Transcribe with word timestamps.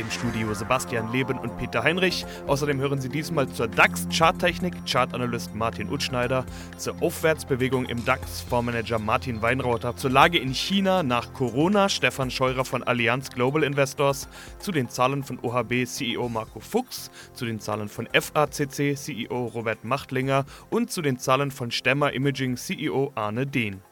Im 0.00 0.10
Studio 0.10 0.54
Sebastian 0.54 1.12
Leben 1.12 1.38
und 1.38 1.58
Peter 1.58 1.82
Heinrich. 1.82 2.24
Außerdem 2.46 2.80
hören 2.80 3.02
Sie 3.02 3.10
diesmal 3.10 3.46
zur 3.50 3.68
DAX-Charttechnik 3.68 4.72
Chartanalyst 4.90 5.54
Martin 5.54 5.90
Utschneider, 5.92 6.46
zur 6.78 6.94
Aufwärtsbewegung 7.02 7.84
im 7.84 8.02
DAX 8.06 8.40
Fondsmanager 8.40 8.98
Martin 8.98 9.42
Weinrauter, 9.42 9.94
zur 9.96 10.10
Lage 10.10 10.38
in 10.38 10.54
China 10.54 11.02
nach 11.02 11.34
Corona 11.34 11.90
Stefan 11.90 12.30
Scheurer 12.30 12.64
von 12.64 12.82
Allianz 12.82 13.28
Global 13.28 13.62
Investors, 13.62 14.26
zu 14.58 14.72
den 14.72 14.88
Zahlen 14.88 15.22
von 15.22 15.38
OHB 15.42 15.84
CEO 15.84 16.30
Marco 16.30 16.60
Fuchs, 16.60 17.10
zu 17.34 17.44
den 17.44 17.60
Zahlen 17.60 17.90
von 17.90 18.08
FACC 18.10 18.96
CEO 18.96 19.46
Robert 19.54 19.84
Machtlinger 19.84 20.46
und 20.70 20.90
zu 20.90 21.02
den 21.02 21.18
Zahlen 21.18 21.50
von 21.50 21.70
Stemmer 21.70 22.14
Imaging 22.14 22.56
CEO 22.56 23.12
Arne 23.16 23.46
Dehn. 23.46 23.82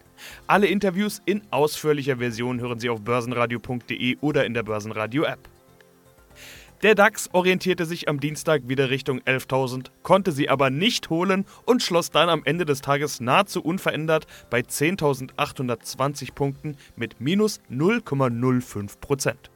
Alle 0.47 0.69
Interviews 0.69 1.21
in 1.27 1.43
ausführlicher 1.51 2.17
Version 2.17 2.61
hören 2.61 2.81
Sie 2.81 2.89
auf 2.89 3.03
börsenradio.de 3.03 4.17
oder 4.23 4.47
in 4.47 4.55
der 4.55 4.63
Börsenradio 4.63 5.25
App. 5.25 5.41
Der 6.85 6.95
DAX 6.95 7.29
orientierte 7.33 7.87
sich 7.87 8.09
am 8.09 8.21
Dienstag 8.21 8.69
wieder 8.69 8.89
Richtung 8.89 9.19
11.000, 9.23 9.87
konnte 10.05 10.31
sie 10.31 10.49
aber 10.49 10.71
nicht 10.71 11.11
holen 11.11 11.45
und 11.65 11.83
schloss 11.83 12.13
dann 12.13 12.29
am 12.29 12.43
Ende 12.45 12.65
des 12.67 12.83
Tages 12.83 13.21
nahezu 13.21 13.61
unverändert 13.65 14.29
bei 14.49 14.61
10.820 14.61 16.35
Punkten 16.35 16.77
mit 16.95 17.21
minus 17.21 17.61
0,05 17.69 19.01
Prozent. 19.01 19.51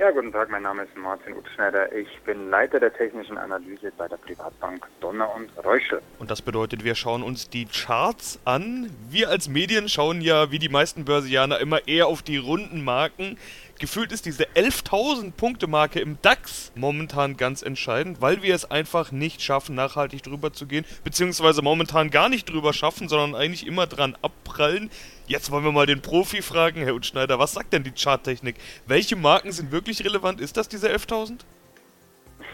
Ja, 0.00 0.10
guten 0.10 0.32
Tag, 0.32 0.50
mein 0.50 0.64
Name 0.64 0.82
ist 0.82 0.96
Martin 0.96 1.34
Utschneider. 1.36 1.92
Ich 1.94 2.08
bin 2.26 2.50
Leiter 2.50 2.80
der 2.80 2.92
technischen 2.92 3.38
Analyse 3.38 3.92
bei 3.96 4.08
der 4.08 4.16
Privatbank 4.16 4.84
Donner 5.00 5.32
und 5.32 5.48
Reuschel. 5.64 6.02
Und 6.18 6.32
das 6.32 6.42
bedeutet, 6.42 6.82
wir 6.82 6.96
schauen 6.96 7.22
uns 7.22 7.48
die 7.48 7.66
Charts 7.66 8.40
an. 8.44 8.90
Wir 9.08 9.30
als 9.30 9.48
Medien 9.48 9.88
schauen 9.88 10.20
ja, 10.20 10.50
wie 10.50 10.58
die 10.58 10.68
meisten 10.68 11.04
Börsianer, 11.04 11.60
immer 11.60 11.86
eher 11.86 12.08
auf 12.08 12.22
die 12.22 12.38
runden 12.38 12.82
Marken. 12.82 13.38
Gefühlt 13.84 14.12
ist 14.12 14.24
diese 14.24 14.44
11.000 14.44 15.32
Punkte 15.32 15.66
Marke 15.66 16.00
im 16.00 16.16
DAX 16.22 16.72
momentan 16.74 17.36
ganz 17.36 17.60
entscheidend, 17.60 18.22
weil 18.22 18.42
wir 18.42 18.54
es 18.54 18.70
einfach 18.70 19.12
nicht 19.12 19.42
schaffen, 19.42 19.74
nachhaltig 19.74 20.22
drüber 20.22 20.54
zu 20.54 20.66
gehen, 20.66 20.86
beziehungsweise 21.04 21.60
momentan 21.60 22.08
gar 22.08 22.30
nicht 22.30 22.48
drüber 22.48 22.72
schaffen, 22.72 23.10
sondern 23.10 23.38
eigentlich 23.38 23.66
immer 23.66 23.86
dran 23.86 24.16
abprallen. 24.22 24.88
Jetzt 25.26 25.50
wollen 25.50 25.64
wir 25.64 25.72
mal 25.72 25.84
den 25.84 26.00
Profi 26.00 26.40
fragen, 26.40 26.80
Herr 26.80 26.94
Utschneider, 26.94 27.38
was 27.38 27.52
sagt 27.52 27.74
denn 27.74 27.84
die 27.84 27.92
Charttechnik? 27.92 28.56
Welche 28.86 29.16
Marken 29.16 29.52
sind 29.52 29.70
wirklich 29.70 30.02
relevant? 30.02 30.40
Ist 30.40 30.56
das 30.56 30.66
diese 30.66 30.88
11.000? 30.88 31.40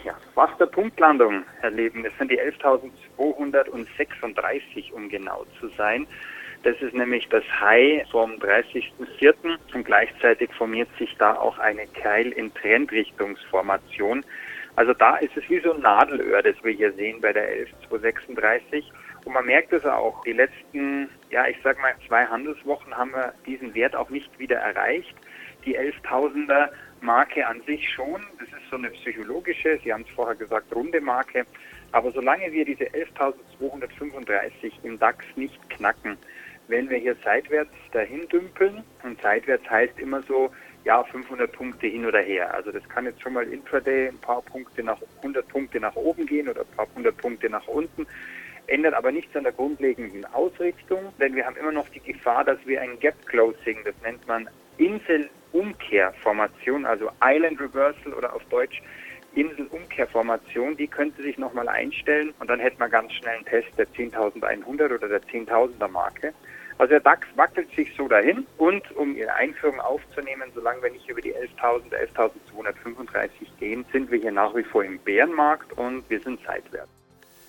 Ja, 0.05 0.17
fast 0.34 0.58
der 0.58 0.67
Punktlandung 0.67 1.45
erleben. 1.62 2.03
Das 2.03 2.12
sind 2.19 2.33
die 2.33 2.41
11.236, 2.41 4.92
um 4.92 5.08
genau 5.08 5.47
zu 5.61 5.69
sein. 5.78 6.08
Das 6.62 6.77
ist 6.83 6.94
nämlich 6.94 7.27
das 7.28 7.44
High 7.61 8.06
vom 8.11 8.33
30.04. 8.33 9.34
und 9.72 9.84
gleichzeitig 9.84 10.53
formiert 10.53 10.89
sich 10.98 11.17
da 11.17 11.34
auch 11.34 11.58
eine 11.58 11.86
Keil 11.86 12.33
in 12.33 12.52
Trendrichtungsformation. 12.52 14.25
Also 14.77 14.92
da 14.92 15.17
ist 15.17 15.36
es 15.36 15.48
wie 15.48 15.61
so 15.61 15.72
ein 15.72 15.80
Nadelöhr, 15.80 16.42
das 16.42 16.56
wir 16.62 16.72
hier 16.72 16.92
sehen 16.92 17.20
bei 17.20 17.33
der 17.33 17.48
11236. 17.48 18.92
Und 19.25 19.33
man 19.33 19.47
merkt 19.47 19.72
es 19.72 19.84
auch, 19.86 20.22
die 20.25 20.33
letzten, 20.33 21.08
ja, 21.30 21.47
ich 21.47 21.56
sag 21.64 21.80
mal, 21.80 21.94
zwei 22.06 22.27
Handelswochen 22.27 22.97
haben 22.97 23.12
wir 23.12 23.33
diesen 23.47 23.74
Wert 23.74 23.97
auch 23.97 24.11
nicht 24.11 24.39
wieder 24.39 24.56
erreicht. 24.56 25.14
Die 25.64 25.78
11.000er 25.78 26.70
Marke 27.00 27.47
an 27.47 27.62
sich 27.62 27.89
schon, 27.91 28.22
das 28.39 28.48
ist 28.48 28.70
so 28.70 28.77
eine 28.77 28.91
psychologische, 28.91 29.78
Sie 29.83 29.92
haben 29.92 30.05
es 30.08 30.14
vorher 30.14 30.36
gesagt, 30.36 30.74
runde 30.74 31.00
Marke. 31.00 31.45
Aber 31.92 32.12
solange 32.12 32.52
wir 32.52 32.64
diese 32.64 32.84
11.235 32.84 34.73
im 34.84 34.98
DAX 34.98 35.24
nicht 35.36 35.58
knacken, 35.70 36.17
wenn 36.70 36.89
wir 36.89 36.98
hier 36.98 37.17
seitwärts 37.25 37.75
dahin 37.92 38.29
dümpeln, 38.29 38.85
und 39.03 39.20
seitwärts 39.20 39.69
heißt 39.69 39.98
immer 39.98 40.23
so, 40.23 40.51
ja, 40.85 41.03
500 41.05 41.53
Punkte 41.53 41.86
hin 41.86 42.07
oder 42.07 42.20
her. 42.20 42.55
Also 42.55 42.73
das 42.73 42.89
kann 42.89 43.05
jetzt 43.05 43.20
schon 43.20 43.35
mal 43.35 43.47
intraday 43.47 44.08
ein 44.08 44.17
paar 44.19 44.41
Punkte 44.42 44.83
nach 44.83 44.97
100 45.19 45.47
Punkte 45.48 45.79
nach 45.79 45.95
oben 45.95 46.25
gehen 46.27 46.48
oder 46.48 46.63
ein 46.63 46.77
paar 46.77 46.86
hundert 46.95 47.19
Punkte 47.19 47.51
nach 47.51 47.69
unten. 47.69 48.07
Ändert 48.67 48.95
aber 48.95 49.13
nichts 49.13 49.36
an 49.36 49.42
der 49.42 49.53
grundlegenden 49.53 50.25
Ausrichtung, 50.27 51.13
denn 51.20 51.35
wir 51.35 51.45
haben 51.45 51.57
immer 51.57 51.73
noch 51.73 51.89
die 51.89 52.01
Gefahr, 52.01 52.45
dass 52.45 52.64
wir 52.67 52.81
ein 52.81 52.98
Gap 53.01 53.27
Closing, 53.27 53.81
das 53.85 53.97
nennt 54.02 54.27
man 54.29 54.48
Inselumkehrformation, 54.79 56.87
also 56.87 57.11
Island 57.23 57.61
Reversal 57.61 58.14
oder 58.14 58.35
auf 58.35 58.45
Deutsch 58.45 58.81
Inselumkehrformation, 59.35 60.77
die 60.77 60.87
könnte 60.87 61.20
sich 61.23 61.37
nochmal 61.37 61.69
einstellen 61.69 62.33
und 62.39 62.48
dann 62.48 62.61
hätten 62.61 62.79
wir 62.79 62.89
ganz 62.89 63.13
schnell 63.13 63.35
einen 63.37 63.45
Test 63.45 63.69
der 63.77 63.89
10.100 63.89 64.95
oder 64.95 65.08
der 65.08 65.23
10.000er 65.23 65.89
Marke. 65.89 66.33
Also 66.80 66.92
der 66.92 67.01
DAX 67.01 67.27
wackelt 67.36 67.68
sich 67.77 67.95
so 67.95 68.08
dahin 68.08 68.46
und 68.57 68.83
um 68.96 69.14
Ihre 69.14 69.35
Einführung 69.35 69.79
aufzunehmen, 69.80 70.51
solange 70.55 70.83
wir 70.83 70.91
nicht 70.91 71.07
über 71.11 71.20
die 71.20 71.35
11.000, 71.35 71.83
11.235 72.17 73.29
gehen, 73.58 73.85
sind 73.92 74.11
wir 74.11 74.18
hier 74.18 74.33
nach 74.33 74.55
wie 74.55 74.63
vor 74.63 74.83
im 74.83 74.98
Bärenmarkt 75.01 75.77
und 75.77 76.08
wir 76.08 76.20
sind 76.20 76.40
seitwärts. 76.46 76.89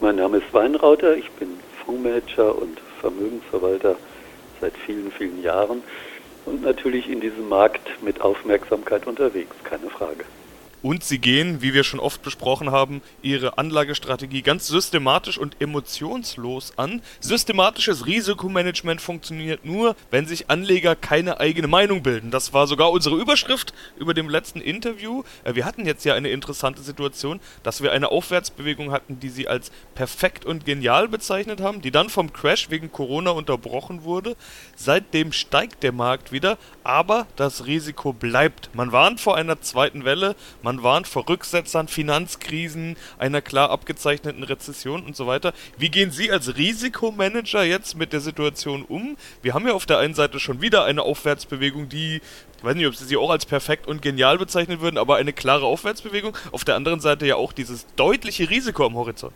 Mein 0.01 0.17
Name 0.17 0.39
ist 0.39 0.53
Weinrauter, 0.53 1.15
ich 1.15 1.31
bin 1.31 1.47
Fondsmanager 1.85 2.57
und 2.57 2.77
Vermögensverwalter 2.99 3.95
seit 4.59 4.75
vielen, 4.85 5.09
vielen 5.13 5.41
Jahren 5.41 5.81
und 6.45 6.61
natürlich 6.61 7.09
in 7.09 7.21
diesem 7.21 7.47
Markt 7.47 8.03
mit 8.03 8.19
Aufmerksamkeit 8.19 9.07
unterwegs, 9.07 9.55
keine 9.63 9.89
Frage. 9.89 10.25
Und 10.81 11.03
sie 11.03 11.19
gehen, 11.19 11.61
wie 11.61 11.73
wir 11.73 11.83
schon 11.83 11.99
oft 11.99 12.23
besprochen 12.23 12.71
haben, 12.71 13.01
ihre 13.21 13.57
Anlagestrategie 13.57 14.41
ganz 14.41 14.67
systematisch 14.67 15.37
und 15.37 15.61
emotionslos 15.61 16.73
an. 16.77 17.01
Systematisches 17.19 18.05
Risikomanagement 18.05 18.99
funktioniert 18.99 19.65
nur, 19.65 19.95
wenn 20.09 20.25
sich 20.25 20.49
Anleger 20.49 20.95
keine 20.95 21.39
eigene 21.39 21.67
Meinung 21.67 22.01
bilden. 22.01 22.31
Das 22.31 22.53
war 22.53 22.65
sogar 22.67 22.91
unsere 22.91 23.15
Überschrift 23.15 23.73
über 23.97 24.13
dem 24.13 24.29
letzten 24.29 24.61
Interview. 24.61 25.23
Äh, 25.43 25.55
wir 25.55 25.65
hatten 25.65 25.85
jetzt 25.85 26.03
ja 26.05 26.15
eine 26.15 26.29
interessante 26.29 26.81
Situation, 26.81 27.39
dass 27.63 27.81
wir 27.83 27.91
eine 27.91 28.09
Aufwärtsbewegung 28.09 28.91
hatten, 28.91 29.19
die 29.19 29.29
sie 29.29 29.47
als 29.47 29.71
perfekt 29.95 30.45
und 30.45 30.65
genial 30.65 31.07
bezeichnet 31.07 31.61
haben, 31.61 31.81
die 31.81 31.91
dann 31.91 32.09
vom 32.09 32.33
Crash 32.33 32.69
wegen 32.69 32.91
Corona 32.91 33.31
unterbrochen 33.31 34.03
wurde. 34.03 34.35
Seitdem 34.75 35.31
steigt 35.31 35.83
der 35.83 35.91
Markt 35.91 36.31
wieder, 36.31 36.57
aber 36.83 37.27
das 37.35 37.65
Risiko 37.65 38.13
bleibt. 38.13 38.73
Man 38.73 38.91
warnt 38.91 39.19
vor 39.19 39.35
einer 39.35 39.61
zweiten 39.61 40.05
Welle, 40.05 40.35
man 40.61 40.70
man 40.71 40.83
warnt 40.83 41.05
vor 41.05 41.27
Rücksetzern, 41.27 41.89
Finanzkrisen, 41.89 42.95
einer 43.17 43.41
klar 43.41 43.71
abgezeichneten 43.71 44.43
Rezession 44.43 45.03
und 45.03 45.17
so 45.17 45.27
weiter. 45.27 45.51
Wie 45.77 45.89
gehen 45.89 46.11
Sie 46.11 46.31
als 46.31 46.55
Risikomanager 46.55 47.63
jetzt 47.63 47.97
mit 47.97 48.13
der 48.13 48.21
Situation 48.21 48.83
um? 48.83 49.17
Wir 49.41 49.53
haben 49.53 49.67
ja 49.67 49.73
auf 49.73 49.85
der 49.85 49.97
einen 49.97 50.13
Seite 50.13 50.39
schon 50.39 50.61
wieder 50.61 50.85
eine 50.85 51.01
Aufwärtsbewegung, 51.01 51.89
die 51.89 52.21
ich 52.57 52.63
weiß 52.63 52.75
nicht, 52.75 52.87
ob 52.87 52.95
Sie 52.95 53.05
sie 53.05 53.17
auch 53.17 53.31
als 53.31 53.45
perfekt 53.45 53.87
und 53.87 54.01
genial 54.01 54.37
bezeichnen 54.37 54.79
würden, 54.79 54.97
aber 54.97 55.17
eine 55.17 55.33
klare 55.33 55.65
Aufwärtsbewegung. 55.65 56.37
Auf 56.53 56.63
der 56.63 56.75
anderen 56.75 57.01
Seite 57.01 57.25
ja 57.25 57.35
auch 57.35 57.51
dieses 57.51 57.85
deutliche 57.97 58.49
Risiko 58.49 58.85
am 58.85 58.93
Horizont. 58.93 59.33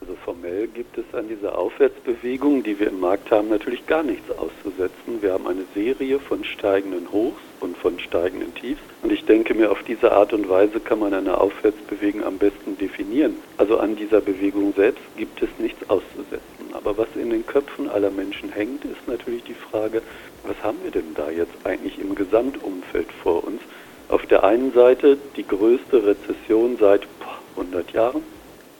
Also 0.00 0.14
formell 0.24 0.68
gibt 0.68 0.96
es 0.96 1.04
an 1.12 1.28
dieser 1.28 1.58
Aufwärtsbewegung, 1.58 2.62
die 2.62 2.78
wir 2.78 2.88
im 2.88 3.00
Markt 3.00 3.32
haben, 3.32 3.48
natürlich 3.48 3.84
gar 3.86 4.04
nichts 4.04 4.30
auszusetzen. 4.30 5.20
Wir 5.20 5.32
haben 5.32 5.48
eine 5.48 5.64
Serie 5.74 6.20
von 6.20 6.44
steigenden 6.44 7.10
Hochs 7.10 7.40
und 7.60 7.76
von 7.76 7.98
steigenden 7.98 8.54
Tiefs. 8.54 8.80
Und 9.02 9.10
ich 9.10 9.24
denke 9.24 9.54
mir, 9.54 9.72
auf 9.72 9.82
diese 9.82 10.12
Art 10.12 10.32
und 10.32 10.48
Weise 10.48 10.78
kann 10.78 11.00
man 11.00 11.14
eine 11.14 11.40
Aufwärtsbewegung 11.40 12.22
am 12.22 12.38
besten 12.38 12.78
definieren. 12.78 13.36
Also 13.56 13.78
an 13.78 13.96
dieser 13.96 14.20
Bewegung 14.20 14.72
selbst 14.76 15.02
gibt 15.16 15.42
es 15.42 15.48
nichts 15.58 15.90
auszusetzen. 15.90 16.42
Aber 16.72 16.96
was 16.96 17.08
in 17.16 17.30
den 17.30 17.44
Köpfen 17.44 17.88
aller 17.88 18.10
Menschen 18.10 18.52
hängt, 18.52 18.84
ist 18.84 19.08
natürlich 19.08 19.42
die 19.44 19.54
Frage, 19.54 20.00
was 20.46 20.56
haben 20.62 20.78
wir 20.84 20.92
denn 20.92 21.14
da 21.16 21.28
jetzt 21.28 21.54
eigentlich 21.64 21.98
im 21.98 22.14
Gesamtumfeld 22.14 23.10
vor 23.22 23.42
uns? 23.42 23.60
Auf 24.08 24.24
der 24.26 24.44
einen 24.44 24.72
Seite 24.72 25.18
die 25.36 25.46
größte 25.46 26.06
Rezession 26.06 26.76
seit 26.78 27.02
100 27.56 27.90
Jahren 27.92 28.22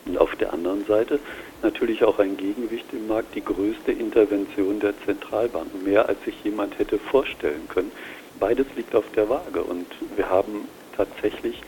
und 0.09 0.19
auf 0.19 0.35
der 0.37 0.53
anderen 0.53 0.85
Seite 0.87 1.21
natürlich 1.63 2.03
auch 2.05 2.19
ein 2.19 2.37
Gegengewicht 2.37 2.87
im 2.93 3.07
Markt, 3.07 3.35
die 3.35 3.45
größte 3.45 3.93
Intervention 3.93 4.81
der 4.81 4.95
Zentralbanken, 5.05 5.85
mehr 5.85 6.09
als 6.09 6.23
sich 6.25 6.35
jemand 6.45 6.79
hätte 6.79 6.99
vorstellen 6.99 7.69
können 7.69 7.93
beides 8.39 8.67
liegt 8.77 8.95
auf 8.95 9.11
der 9.15 9.29
Waage 9.29 9.63
und 9.63 9.87
wir 10.17 10.29
haben 10.29 10.69
tatsächlich 10.97 11.61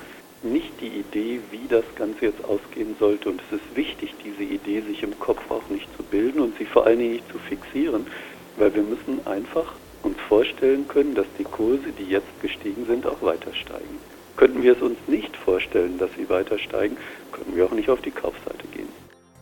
nicht 0.42 0.80
die 0.80 0.88
Idee, 0.88 1.40
wie 1.50 1.66
das 1.68 1.84
Ganze 1.96 2.26
jetzt 2.26 2.44
ausgehen 2.44 2.96
sollte. 2.98 3.28
Und 3.28 3.42
es 3.48 3.58
ist 3.58 3.76
wichtig, 3.76 4.14
diese 4.24 4.42
Idee 4.42 4.80
sich 4.80 5.02
im 5.02 5.18
Kopf 5.18 5.50
auch 5.50 5.68
nicht 5.68 5.88
zu 5.96 6.02
bilden 6.02 6.40
und 6.40 6.56
sie 6.58 6.64
vor 6.64 6.86
allen 6.86 6.98
Dingen 6.98 7.12
nicht 7.12 7.30
zu 7.30 7.38
fixieren, 7.38 8.06
weil 8.56 8.74
wir 8.74 8.82
müssen 8.82 9.26
einfach 9.26 9.74
uns 10.02 10.16
vorstellen 10.28 10.88
können, 10.88 11.14
dass 11.14 11.26
die 11.38 11.44
Kurse, 11.44 11.92
die 11.98 12.10
jetzt 12.10 12.40
gestiegen 12.40 12.86
sind, 12.86 13.06
auch 13.06 13.20
weiter 13.20 13.52
steigen. 13.52 13.98
Könnten 14.40 14.62
wir 14.62 14.72
es 14.72 14.80
uns 14.80 14.96
nicht 15.06 15.36
vorstellen, 15.36 15.98
dass 15.98 16.10
sie 16.14 16.26
weiter 16.30 16.58
steigen, 16.58 16.96
können 17.30 17.54
wir 17.54 17.66
auch 17.66 17.72
nicht 17.72 17.90
auf 17.90 18.00
die 18.00 18.10
Kaufseite 18.10 18.66
gehen. 18.68 18.88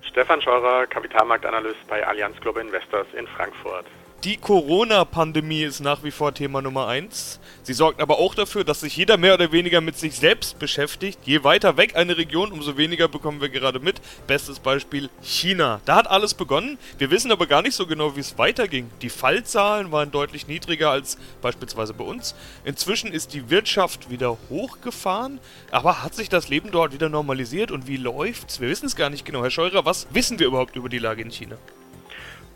Stefan 0.03 0.43
Scheurer, 0.43 0.89
Kapitalmarktanalyst 0.89 1.87
bei 1.87 2.05
Allianz 2.05 2.37
Global 2.41 2.65
Investors 2.65 3.07
in 3.17 3.29
Frankfurt. 3.29 3.87
Die 4.25 4.37
Corona-Pandemie 4.37 5.63
ist 5.63 5.79
nach 5.79 6.03
wie 6.03 6.11
vor 6.11 6.35
Thema 6.35 6.61
Nummer 6.61 6.89
eins. 6.89 7.39
Sie 7.63 7.73
sorgt 7.73 8.01
aber 8.01 8.19
auch 8.19 8.35
dafür, 8.35 8.65
dass 8.65 8.81
sich 8.81 8.97
jeder 8.97 9.17
mehr 9.17 9.35
oder 9.35 9.53
weniger 9.53 9.81
mit 9.81 9.97
sich 9.97 10.17
selbst 10.17 10.59
beschäftigt. 10.59 11.21
Je 11.25 11.45
weiter 11.45 11.77
weg 11.77 11.95
eine 11.95 12.17
Region, 12.17 12.51
umso 12.51 12.77
weniger 12.77 13.07
bekommen 13.07 13.41
wir 13.41 13.49
gerade 13.49 13.79
mit. 13.79 14.01
Bestes 14.27 14.59
Beispiel 14.59 15.09
China. 15.23 15.81
Da 15.85 15.95
hat 15.95 16.11
alles 16.11 16.35
begonnen. 16.35 16.79
Wir 16.99 17.13
wissen 17.13 17.31
aber 17.31 17.47
gar 17.47 17.63
nicht 17.63 17.77
so 17.77 17.87
genau, 17.87 18.17
wie 18.17 18.21
es 18.21 18.37
weiterging. 18.39 18.91
Die 19.03 19.09
Fallzahlen 19.09 19.93
waren 19.93 20.11
deutlich 20.11 20.49
niedriger 20.49 20.91
als 20.91 21.17
beispielsweise 21.41 21.95
bei 21.95 22.03
uns. 22.03 22.35
Inzwischen 22.65 23.13
ist 23.13 23.35
die 23.35 23.51
Wirtschaft 23.51 24.11
wieder 24.11 24.37
hochgefahren. 24.51 25.39
Aber 25.71 26.03
hat 26.03 26.17
sich 26.17 26.29
das 26.29 26.49
Leben 26.49 26.73
dort 26.73 26.93
wieder 26.93 27.09
normalisiert 27.09 27.71
und 27.71 27.87
wie 27.87 27.97
läuft's? 27.97 28.59
Wir 28.59 28.69
wissen 28.69 28.87
es 28.87 28.97
gar 28.97 29.11
nicht 29.11 29.25
genau. 29.25 29.43
Herr 29.43 29.53
Scheurer, 29.53 29.85
was 29.85 30.09
wissen 30.11 30.41
wir 30.41 30.49
überhaupt 30.49 30.75
über 30.75 30.89
die 30.89 30.99
Lage 30.99 31.23
in 31.23 31.31
China? 31.31 31.57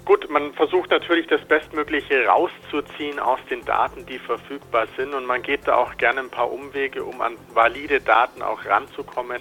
Gut, 0.04 0.28
man 0.28 0.52
versucht 0.54 0.90
natürlich 0.90 1.28
das 1.28 1.44
Bestmögliche 1.44 2.26
rauszuziehen 2.26 3.20
aus 3.20 3.38
den 3.49 3.64
Daten, 3.64 4.04
die 4.04 4.19
verfügbar 4.19 4.88
sind 4.96 5.14
und 5.14 5.26
man 5.26 5.43
geht 5.43 5.69
da 5.69 5.76
auch 5.76 5.96
gerne 5.96 6.20
ein 6.20 6.31
paar 6.31 6.50
Umwege, 6.50 7.04
um 7.04 7.20
an 7.20 7.37
valide 7.54 8.00
Daten 8.00 8.43
auch 8.43 8.64
ranzukommen. 8.64 9.40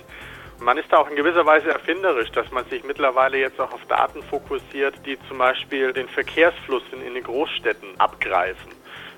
Man 0.60 0.78
ist 0.78 0.92
da 0.92 0.98
auch 0.98 1.10
in 1.10 1.16
gewisser 1.16 1.48
Weise 1.48 1.72
erfinderisch, 1.72 2.30
dass 2.32 2.52
man 2.52 2.64
sich 2.66 2.84
mittlerweile 2.84 3.40
jetzt 3.40 3.60
auch 3.60 3.74
auf 3.74 3.84
Daten 3.88 4.22
fokussiert, 4.22 4.94
die 5.08 5.18
zum 5.28 5.40
Beispiel 5.40 5.94
den 5.94 6.08
Verkehrsfluss 6.08 6.84
in 6.92 7.12
den 7.12 7.24
Großstädten 7.24 8.00
abgreifen. 8.00 8.72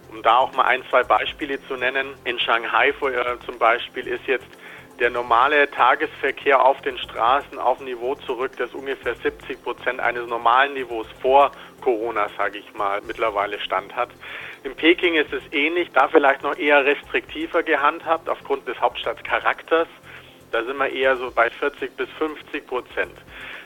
Um 0.09 0.23
da 0.23 0.37
auch 0.37 0.53
mal 0.53 0.63
ein, 0.63 0.83
zwei 0.89 1.03
Beispiele 1.03 1.61
zu 1.67 1.75
nennen. 1.75 2.13
In 2.23 2.39
Shanghai 2.39 2.93
zum 3.45 3.59
Beispiel 3.59 4.07
ist 4.07 4.25
jetzt 4.27 4.47
der 4.99 5.09
normale 5.09 5.69
Tagesverkehr 5.71 6.63
auf 6.63 6.81
den 6.81 6.97
Straßen 6.97 7.57
auf 7.57 7.79
ein 7.79 7.85
Niveau 7.85 8.15
zurück, 8.15 8.51
das 8.57 8.73
ungefähr 8.73 9.15
70 9.15 9.63
Prozent 9.63 9.99
eines 9.99 10.27
normalen 10.27 10.73
Niveaus 10.73 11.07
vor 11.21 11.51
Corona, 11.81 12.27
sage 12.37 12.59
ich 12.59 12.73
mal, 12.73 13.01
mittlerweile 13.01 13.59
stand 13.59 13.95
hat. 13.95 14.09
In 14.63 14.75
Peking 14.75 15.15
ist 15.15 15.33
es 15.33 15.43
ähnlich, 15.51 15.89
da 15.93 16.07
vielleicht 16.07 16.43
noch 16.43 16.57
eher 16.57 16.85
restriktiver 16.85 17.63
gehandhabt 17.63 18.29
aufgrund 18.29 18.67
des 18.67 18.79
Hauptstadtcharakters. 18.79 19.87
Da 20.51 20.63
sind 20.63 20.77
wir 20.77 20.89
eher 20.89 21.17
so 21.17 21.31
bei 21.31 21.49
40 21.49 21.97
bis 21.97 22.09
50 22.11 22.65
Prozent. 22.67 23.17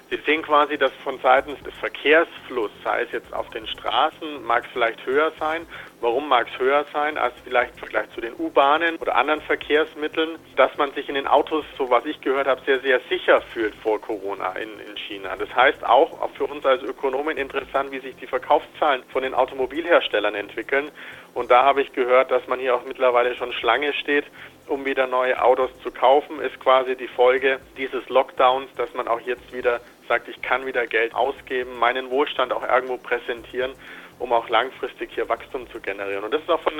Sie 0.10 0.18
sehen 0.26 0.42
quasi, 0.42 0.78
dass 0.78 0.94
von 1.04 1.20
seitens 1.20 1.62
des 1.64 1.74
Verkehrsflusses, 1.76 2.78
sei 2.82 3.02
es 3.02 3.12
jetzt 3.12 3.34
auf 3.34 3.50
den 3.50 3.68
Straßen, 3.68 4.42
mag 4.46 4.64
es 4.64 4.72
vielleicht 4.72 5.06
höher 5.06 5.34
sein. 5.38 5.68
Warum 6.00 6.30
mag 6.30 6.48
es 6.48 6.58
höher 6.60 6.86
sein 6.94 7.18
als 7.18 7.34
vielleicht 7.44 7.74
im 7.74 7.80
Vergleich 7.80 8.10
zu 8.12 8.22
den 8.22 8.34
U-Bahnen 8.40 8.96
oder 8.98 9.16
anderen 9.16 9.42
Verkehrsmitteln? 9.42 10.38
Dass 10.56 10.76
man 10.78 10.94
sich 10.94 11.10
in 11.10 11.16
den 11.16 11.28
Autos, 11.28 11.66
so 11.78 11.90
was 11.90 12.06
ich 12.06 12.22
gehört 12.22 12.48
habe, 12.48 12.62
sehr, 12.66 12.80
sehr 12.80 13.02
sicher 13.10 13.42
fühlt 13.42 13.76
vor 13.76 14.00
Corona 14.00 14.54
in, 14.54 14.70
in 14.80 14.96
China. 14.96 15.36
Das 15.36 15.54
heißt 15.54 15.84
auch, 15.86 16.22
auch 16.22 16.32
für 16.38 16.46
uns 16.46 16.66
als 16.66 16.84
Ökonomen 16.84 17.36
interessant, 17.36 17.92
wie 17.92 18.00
sich 18.00 18.16
die 18.16 18.28
Verkaufszahlen 18.28 19.04
von 19.10 19.24
den 19.24 19.34
Automobilherstellern 19.34 20.36
entwickeln. 20.36 20.90
Und 21.34 21.52
da 21.52 21.64
habe 21.64 21.82
ich 21.82 21.92
gehört, 21.92 22.32
dass 22.32 22.48
man 22.48 22.60
hier 22.60 22.76
auch 22.76 22.86
mittlerweile 22.86 23.36
schon 23.36 23.52
Schlange 23.52 23.92
steht, 23.94 24.26
um 24.68 24.86
wieder 24.86 25.08
neue 25.08 25.42
Autos 25.42 25.70
zu 25.82 25.92
kaufen, 25.92 26.40
ist 26.42 26.60
quasi 26.60 26.96
die 26.96 27.08
Folge 27.08 27.60
dieses 27.78 28.08
Lockdowns, 28.10 28.74
dass 28.76 28.94
man 28.94 29.08
auch 29.08 29.22
jetzt 29.22 29.54
wieder 29.54 29.80
sagt, 30.08 30.28
ich 30.28 30.42
kann 30.42 30.66
wieder 30.66 30.88
Geld 30.88 31.14
ausgeben, 31.14 31.78
meinen 31.78 32.10
Wohlstand 32.10 32.54
auch 32.54 32.64
irgendwo 32.68 32.98
präsentieren, 32.98 33.74
um 34.20 34.34
auch 34.34 34.50
langfristig 34.50 35.12
hier 35.14 35.30
Wachstum 35.30 35.70
zu 35.70 35.80
generieren. 35.80 36.24
Und 36.24 36.34
das 36.34 36.42
ist 36.42 36.50
auch 36.50 36.62
von 36.62 36.74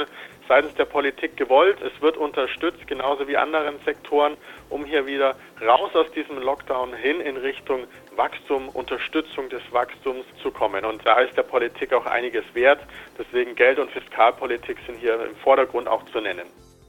seitens 0.48 0.74
der 0.76 0.86
Politik 0.86 1.38
gewollt. 1.38 1.78
Es 1.82 2.02
wird 2.02 2.18
unterstützt, 2.18 2.88
genauso 2.88 3.28
wie 3.28 3.38
anderen 3.38 3.80
Sektoren, 3.86 4.38
um 4.70 4.86
hier 4.86 5.06
wieder 5.06 5.36
raus 5.62 5.92
aus 5.94 6.12
diesem 6.12 6.40
Lockdown 6.40 6.94
hin 6.96 7.22
in 7.22 7.38
Richtung 7.38 7.86
Wachstum, 8.16 8.70
Unterstützung 8.70 9.50
des 9.50 9.62
Wachstums 9.72 10.26
zu 10.42 10.52
kommen. 10.52 10.84
Und 10.84 11.06
da 11.06 11.20
ist 11.20 11.38
der 11.38 11.44
Politik 11.44 11.94
auch 11.94 12.06
einiges 12.06 12.44
wert. 12.54 12.80
Deswegen 13.18 13.56
Geld- 13.56 13.80
und 13.80 13.92
Fiskalpolitik 13.92 14.78
sind 14.88 14.98
hier 14.98 15.24
im 15.24 15.36
Vordergrund 15.36 15.88
auch 15.88 16.04
zu 16.06 16.20
nennen. 16.20 16.48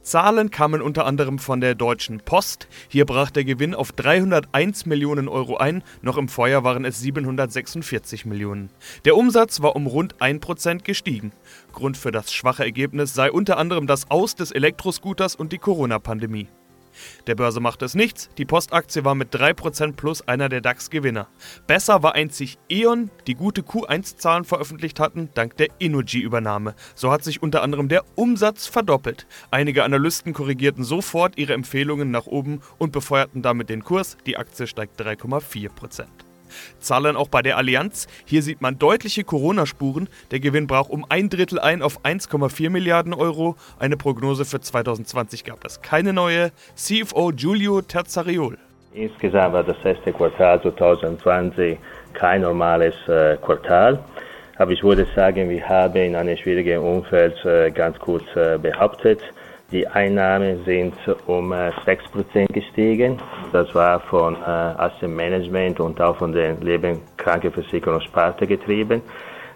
Zahlen 0.09 0.49
kamen 0.49 0.81
unter 0.81 1.05
anderem 1.05 1.37
von 1.37 1.61
der 1.61 1.75
Deutschen 1.75 2.19
Post. 2.19 2.67
Hier 2.87 3.05
brach 3.05 3.29
der 3.29 3.43
Gewinn 3.43 3.75
auf 3.75 3.91
301 3.91 4.87
Millionen 4.87 5.27
Euro 5.27 5.57
ein, 5.57 5.83
noch 6.01 6.17
im 6.17 6.29
Vorjahr 6.29 6.63
waren 6.63 6.83
es 6.83 6.99
746 6.99 8.25
Millionen. 8.25 8.71
Der 9.05 9.15
Umsatz 9.15 9.61
war 9.61 9.75
um 9.75 9.85
rund 9.85 10.15
1% 10.15 10.81
gestiegen. 10.81 11.31
Grund 11.73 11.95
für 11.95 12.11
das 12.11 12.33
schwache 12.33 12.63
Ergebnis 12.63 13.13
sei 13.13 13.31
unter 13.31 13.59
anderem 13.59 13.85
das 13.85 14.09
Aus 14.09 14.33
des 14.33 14.49
Elektroscooters 14.49 15.35
und 15.35 15.53
die 15.53 15.59
Corona-Pandemie. 15.59 16.47
Der 17.27 17.35
Börse 17.35 17.59
machte 17.59 17.85
es 17.85 17.95
nichts, 17.95 18.29
die 18.37 18.45
Postaktie 18.45 19.03
war 19.05 19.15
mit 19.15 19.33
3% 19.33 19.93
plus 19.93 20.27
einer 20.27 20.49
der 20.49 20.61
DAX-Gewinner. 20.61 21.27
Besser 21.67 22.03
war 22.03 22.15
einzig 22.15 22.57
E.ON, 22.69 23.09
die 23.27 23.35
gute 23.35 23.61
Q1-Zahlen 23.61 24.45
veröffentlicht 24.45 24.99
hatten, 24.99 25.29
dank 25.33 25.57
der 25.57 25.67
Innogy-Übernahme. 25.79 26.75
So 26.95 27.11
hat 27.11 27.23
sich 27.23 27.41
unter 27.41 27.61
anderem 27.63 27.89
der 27.89 28.03
Umsatz 28.15 28.67
verdoppelt. 28.67 29.27
Einige 29.51 29.83
Analysten 29.83 30.33
korrigierten 30.33 30.83
sofort 30.83 31.37
ihre 31.37 31.53
Empfehlungen 31.53 32.11
nach 32.11 32.27
oben 32.27 32.61
und 32.77 32.91
befeuerten 32.91 33.41
damit 33.41 33.69
den 33.69 33.83
Kurs. 33.83 34.17
Die 34.25 34.37
Aktie 34.37 34.67
steigt 34.67 35.01
3,4%. 35.01 36.28
Zahlen 36.79 37.15
auch 37.15 37.27
bei 37.27 37.41
der 37.41 37.57
Allianz. 37.57 38.07
Hier 38.25 38.41
sieht 38.41 38.61
man 38.61 38.79
deutliche 38.79 39.23
Corona-Spuren. 39.23 40.09
Der 40.31 40.39
Gewinn 40.39 40.67
brach 40.67 40.89
um 40.89 41.05
ein 41.09 41.29
Drittel 41.29 41.59
ein 41.59 41.81
auf 41.81 42.03
1,4 42.03 42.69
Milliarden 42.69 43.13
Euro. 43.13 43.55
Eine 43.79 43.97
Prognose 43.97 44.45
für 44.45 44.59
2020 44.59 45.43
gab 45.43 45.65
es 45.65 45.81
keine 45.81 46.13
neue. 46.13 46.51
CFO 46.75 47.31
Giulio 47.31 47.81
Terzariol. 47.81 48.57
Insgesamt 48.93 49.53
war 49.53 49.63
das 49.63 49.77
erste 49.83 50.11
Quartal 50.11 50.61
2020 50.61 51.77
kein 52.13 52.41
normales 52.41 52.95
äh, 53.07 53.37
Quartal. 53.37 53.99
Aber 54.57 54.71
ich 54.71 54.83
würde 54.83 55.07
sagen, 55.15 55.49
wir 55.49 55.67
haben 55.69 55.95
in 55.95 56.15
einem 56.15 56.35
schwierigen 56.35 56.79
Umfeld 56.79 57.33
äh, 57.45 57.71
ganz 57.71 57.97
gut 57.99 58.25
äh, 58.35 58.57
behauptet. 58.57 59.21
Die 59.71 59.87
Einnahmen 59.87 60.63
sind 60.65 60.95
um 61.27 61.53
6% 61.53 61.75
äh, 62.33 62.45
gestiegen. 62.47 63.19
Das 63.51 63.73
war 63.75 63.99
von 63.99 64.35
äh, 64.35 64.39
Asset 64.39 65.09
Management 65.09 65.79
und 65.79 66.01
auch 66.01 66.17
von 66.17 66.31
der 66.31 66.55
Lebenskrankenversicherungssparte 66.55 68.47
getrieben. 68.47 69.03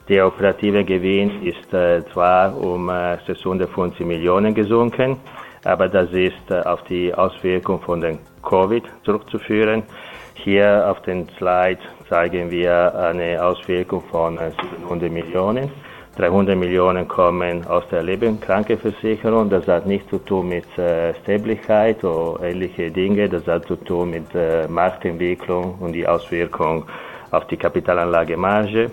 Der 0.08 0.28
operative 0.28 0.86
Gewinn 0.86 1.42
ist 1.42 1.74
äh, 1.74 2.04
zwar 2.14 2.56
um 2.56 2.92
650 3.26 4.06
Millionen 4.06 4.54
gesunken, 4.54 5.18
aber 5.64 5.88
das 5.88 6.12
ist 6.12 6.52
auf 6.52 6.84
die 6.84 7.12
Auswirkung 7.12 7.82
von 7.82 8.02
den 8.02 8.20
Covid 8.44 8.84
zurückzuführen. 9.06 9.82
Hier 10.36 10.92
auf 10.92 11.02
dem 11.04 11.28
Slide 11.38 11.80
zeigen 12.08 12.52
wir 12.52 12.94
eine 12.96 13.44
Auswirkung 13.44 14.02
von 14.12 14.38
700 14.38 15.12
Millionen. 15.12 15.72
300 16.16 16.56
Millionen 16.56 17.08
kommen 17.08 17.66
aus 17.66 17.84
der 17.90 18.04
Lebenskrankenversicherung. 18.04 19.50
Das 19.50 19.68
hat 19.68 19.88
nichts 19.88 20.10
zu 20.12 20.20
tun 20.20 20.50
mit 20.50 20.78
äh, 20.78 21.16
Sterblichkeit 21.16 22.04
oder 22.04 22.44
ähnliche 22.44 22.92
Dinge. 22.92 23.28
Das 23.28 23.48
hat 23.48 23.66
zu 23.66 23.76
tun 23.76 24.12
mit 24.12 24.36
äh, 24.36 24.68
Marktentwicklung 24.68 25.76
und 25.80 25.94
die 25.94 26.08
Auswirkung 26.08 26.86
auf 27.32 27.48
die 27.48 27.58
Kapitalanlagemarge. 27.58 28.92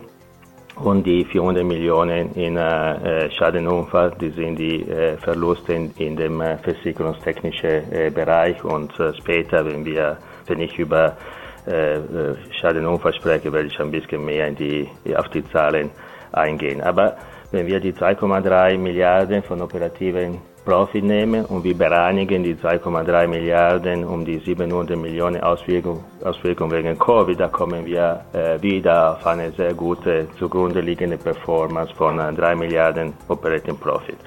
Und 0.76 1.04
die 1.04 1.26
400 1.26 1.62
Millionen 1.62 2.34
in 2.36 2.56
äh, 2.56 3.26
äh, 3.26 3.30
Schadenunfall, 3.32 4.12
die 4.18 4.30
sind 4.30 4.58
die 4.58 4.88
äh, 4.88 5.18
Verluste 5.18 5.74
in, 5.74 5.90
in 5.98 6.16
dem 6.16 6.40
äh, 6.40 6.56
versicherungstechnischen 6.56 7.92
äh, 7.92 8.10
Bereich. 8.10 8.64
Und 8.64 8.98
äh, 8.98 9.12
später, 9.12 9.66
wenn 9.66 9.84
wir, 9.84 10.16
wenn 10.46 10.60
ich 10.60 10.78
über 10.78 11.18
äh, 11.66 11.96
äh 11.96 12.36
Schadenunfall 12.58 13.12
spreche, 13.12 13.52
werde 13.52 13.66
ich 13.66 13.78
ein 13.78 13.90
bisschen 13.90 14.24
mehr 14.24 14.48
in 14.48 14.56
die, 14.56 14.88
auf 15.14 15.28
die 15.28 15.44
Zahlen 15.50 15.90
eingehen. 16.32 16.80
Aber 16.80 17.16
wenn 17.50 17.66
wir 17.66 17.80
die 17.80 17.92
2,3 17.92 18.78
Milliarden 18.78 19.42
von 19.42 19.60
operativen 19.60 20.38
Profit 20.64 21.02
nehmen 21.02 21.46
und 21.46 21.64
wir 21.64 21.76
bereinigen 21.76 22.42
die 22.42 22.54
2,3 22.54 23.26
Milliarden 23.26 24.04
um 24.04 24.24
die 24.24 24.38
700 24.38 24.96
Millionen 24.96 25.40
Auswirkungen 25.42 26.04
Auswirkung 26.22 26.70
wegen 26.70 26.98
Covid, 26.98 27.40
da 27.40 27.48
kommen 27.48 27.86
wir 27.86 28.24
äh, 28.32 28.60
wieder 28.60 29.12
auf 29.12 29.26
eine 29.26 29.50
sehr 29.52 29.72
gute 29.74 30.28
zugrunde 30.38 30.80
liegende 30.80 31.16
Performance 31.16 31.94
von 31.94 32.20
äh, 32.20 32.32
3 32.32 32.54
Milliarden 32.56 33.14
Operating 33.28 33.76
Profit. 33.76 34.18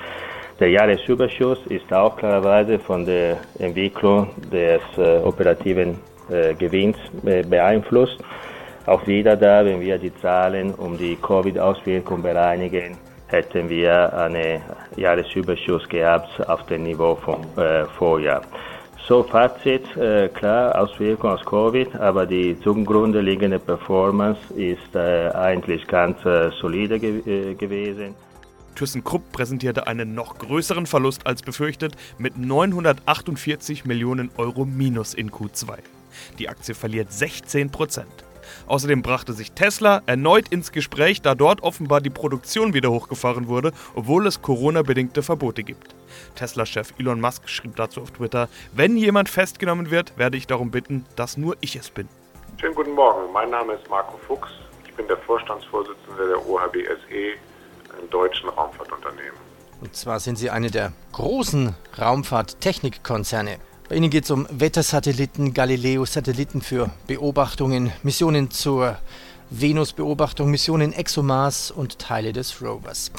Der 0.59 0.69
Jahresüberschuss 0.69 1.59
ist 1.67 1.91
auch 1.93 2.15
klarerweise 2.15 2.79
von 2.79 3.05
der 3.05 3.37
Entwicklung 3.59 4.29
des 4.51 4.81
äh, 4.97 5.17
operativen 5.23 5.97
äh, 6.29 6.53
Gewinns 6.55 6.97
äh, 7.25 7.43
beeinflusst. 7.43 8.17
Auch 8.85 9.07
wieder 9.07 9.37
da, 9.37 9.63
wenn 9.63 9.79
wir 9.79 9.97
die 9.97 10.13
Zahlen 10.15 10.73
um 10.73 10.97
die 10.97 11.15
Covid-Auswirkungen 11.15 12.21
bereinigen, 12.21 12.97
hätten 13.27 13.69
wir 13.69 14.13
einen 14.13 14.61
Jahresüberschuss 14.97 15.87
gehabt 15.87 16.47
auf 16.47 16.65
dem 16.65 16.83
Niveau 16.83 17.15
vom 17.15 17.41
äh, 17.57 17.85
Vorjahr. 17.97 18.41
So, 19.07 19.23
Fazit, 19.23 19.97
äh, 19.97 20.29
klar, 20.29 20.79
Auswirkungen 20.79 21.33
aus 21.33 21.45
Covid, 21.45 21.95
aber 21.95 22.25
die 22.25 22.57
zugrunde 22.61 23.21
liegende 23.21 23.59
Performance 23.59 24.39
ist 24.55 24.95
äh, 24.95 25.29
eigentlich 25.29 25.85
ganz 25.87 26.23
äh, 26.25 26.51
solide 26.51 26.99
ge 26.99 27.19
äh, 27.25 27.55
gewesen. 27.55 28.15
ThyssenKrupp 28.75 29.31
präsentierte 29.31 29.87
einen 29.87 30.15
noch 30.15 30.37
größeren 30.37 30.87
Verlust 30.87 31.27
als 31.27 31.41
befürchtet 31.41 31.95
mit 32.17 32.37
948 32.37 33.85
Millionen 33.85 34.31
Euro 34.37 34.65
Minus 34.65 35.13
in 35.13 35.31
Q2. 35.31 35.79
Die 36.39 36.49
Aktie 36.49 36.73
verliert 36.73 37.11
16 37.11 37.69
Prozent. 37.69 38.23
Außerdem 38.67 39.01
brachte 39.01 39.33
sich 39.33 39.51
Tesla 39.51 40.01
erneut 40.05 40.49
ins 40.49 40.71
Gespräch, 40.71 41.21
da 41.21 41.35
dort 41.35 41.61
offenbar 41.63 42.01
die 42.01 42.09
Produktion 42.09 42.73
wieder 42.73 42.91
hochgefahren 42.91 43.47
wurde, 43.47 43.71
obwohl 43.95 44.27
es 44.27 44.41
Corona-bedingte 44.41 45.23
Verbote 45.23 45.63
gibt. 45.63 45.95
Tesla-Chef 46.35 46.93
Elon 46.97 47.21
Musk 47.21 47.49
schrieb 47.49 47.75
dazu 47.75 48.01
auf 48.01 48.11
Twitter, 48.11 48.49
wenn 48.73 48.97
jemand 48.97 49.29
festgenommen 49.29 49.91
wird, 49.91 50.17
werde 50.17 50.37
ich 50.37 50.47
darum 50.47 50.71
bitten, 50.71 51.05
dass 51.15 51.37
nur 51.37 51.57
ich 51.61 51.75
es 51.75 51.89
bin. 51.89 52.07
Schönen 52.59 52.75
guten 52.75 52.91
Morgen, 52.91 53.31
mein 53.33 53.49
Name 53.49 53.73
ist 53.73 53.89
Marco 53.89 54.17
Fuchs. 54.27 54.49
Ich 54.85 54.93
bin 54.93 55.07
der 55.07 55.17
Vorstandsvorsitzende 55.17 56.27
der 56.27 56.47
OHBSE, 56.47 57.33
einem 57.97 58.09
deutschen 58.09 58.49
Raumfahrtunternehmen. 58.49 59.39
Und 59.81 59.95
zwar 59.95 60.19
sind 60.19 60.37
Sie 60.37 60.49
eine 60.49 60.71
der 60.71 60.93
großen 61.11 61.75
Raumfahrttechnikkonzerne. 61.99 63.57
Bei 63.93 63.97
Ihnen 63.97 64.09
geht 64.09 64.23
es 64.23 64.31
um 64.31 64.47
Wettersatelliten, 64.49 65.53
Galileo-Satelliten 65.53 66.63
für 66.63 66.89
Beobachtungen, 67.05 67.91
Missionen 68.01 68.49
zur 68.49 68.97
Venus-Beobachtung, 69.51 70.49
Missionen 70.49 70.93
ExoMars 70.93 71.69
und 71.69 71.99
Teile 71.99 72.33
des 72.33 72.59
Rovers. 72.59 73.11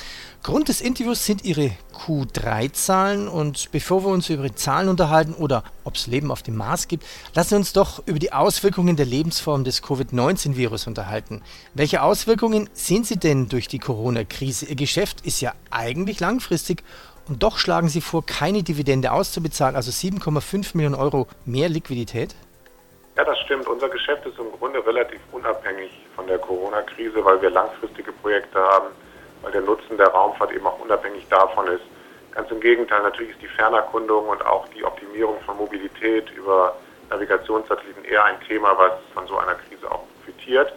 Grund 0.42 0.68
des 0.68 0.80
Interviews 0.80 1.24
sind 1.24 1.44
Ihre 1.44 1.70
Q3-Zahlen 1.96 3.28
und 3.28 3.70
bevor 3.70 4.04
wir 4.04 4.08
uns 4.08 4.28
über 4.30 4.48
die 4.48 4.54
Zahlen 4.56 4.88
unterhalten 4.88 5.34
oder 5.34 5.62
ob 5.84 5.94
es 5.94 6.08
Leben 6.08 6.32
auf 6.32 6.42
dem 6.42 6.56
Mars 6.56 6.88
gibt, 6.88 7.06
lassen 7.34 7.50
Sie 7.50 7.56
uns 7.56 7.72
doch 7.72 8.02
über 8.06 8.18
die 8.18 8.32
Auswirkungen 8.32 8.96
der 8.96 9.06
Lebensform 9.06 9.62
des 9.62 9.80
Covid-19-Virus 9.80 10.88
unterhalten. 10.88 11.42
Welche 11.74 12.02
Auswirkungen 12.02 12.68
sehen 12.72 13.04
Sie 13.04 13.16
denn 13.16 13.48
durch 13.48 13.68
die 13.68 13.78
Corona-Krise? 13.78 14.66
Ihr 14.66 14.74
Geschäft 14.74 15.20
ist 15.20 15.40
ja 15.40 15.54
eigentlich 15.70 16.18
langfristig 16.18 16.82
und 17.28 17.42
doch 17.42 17.58
schlagen 17.58 17.88
Sie 17.88 18.00
vor, 18.00 18.24
keine 18.24 18.62
Dividende 18.62 19.12
auszubezahlen, 19.12 19.76
also 19.76 19.90
7,5 19.90 20.76
Millionen 20.76 20.94
Euro 20.94 21.26
mehr 21.44 21.68
Liquidität? 21.68 22.34
Ja, 23.16 23.24
das 23.24 23.38
stimmt. 23.40 23.66
Unser 23.68 23.88
Geschäft 23.88 24.26
ist 24.26 24.38
im 24.38 24.50
Grunde 24.58 24.84
relativ 24.84 25.20
unabhängig 25.32 25.90
von 26.16 26.26
der 26.26 26.38
Corona-Krise, 26.38 27.24
weil 27.24 27.40
wir 27.40 27.50
langfristige 27.50 28.12
Projekte 28.12 28.58
haben, 28.58 28.88
weil 29.42 29.52
der 29.52 29.60
Nutzen 29.60 29.96
der 29.96 30.08
Raumfahrt 30.08 30.52
eben 30.52 30.66
auch 30.66 30.78
unabhängig 30.80 31.26
davon 31.30 31.68
ist. 31.68 31.84
Ganz 32.32 32.50
im 32.50 32.60
Gegenteil, 32.60 33.02
natürlich 33.02 33.32
ist 33.32 33.42
die 33.42 33.48
Fernerkundung 33.48 34.28
und 34.28 34.44
auch 34.44 34.66
die 34.68 34.84
Optimierung 34.84 35.40
von 35.46 35.56
Mobilität 35.56 36.28
über 36.32 36.74
Navigationssatelliten 37.10 38.04
eher 38.04 38.24
ein 38.24 38.40
Thema, 38.48 38.76
was 38.76 38.92
von 39.14 39.26
so 39.28 39.38
einer 39.38 39.54
Krise 39.54 39.88
auch 39.90 40.02
profitiert. 40.16 40.72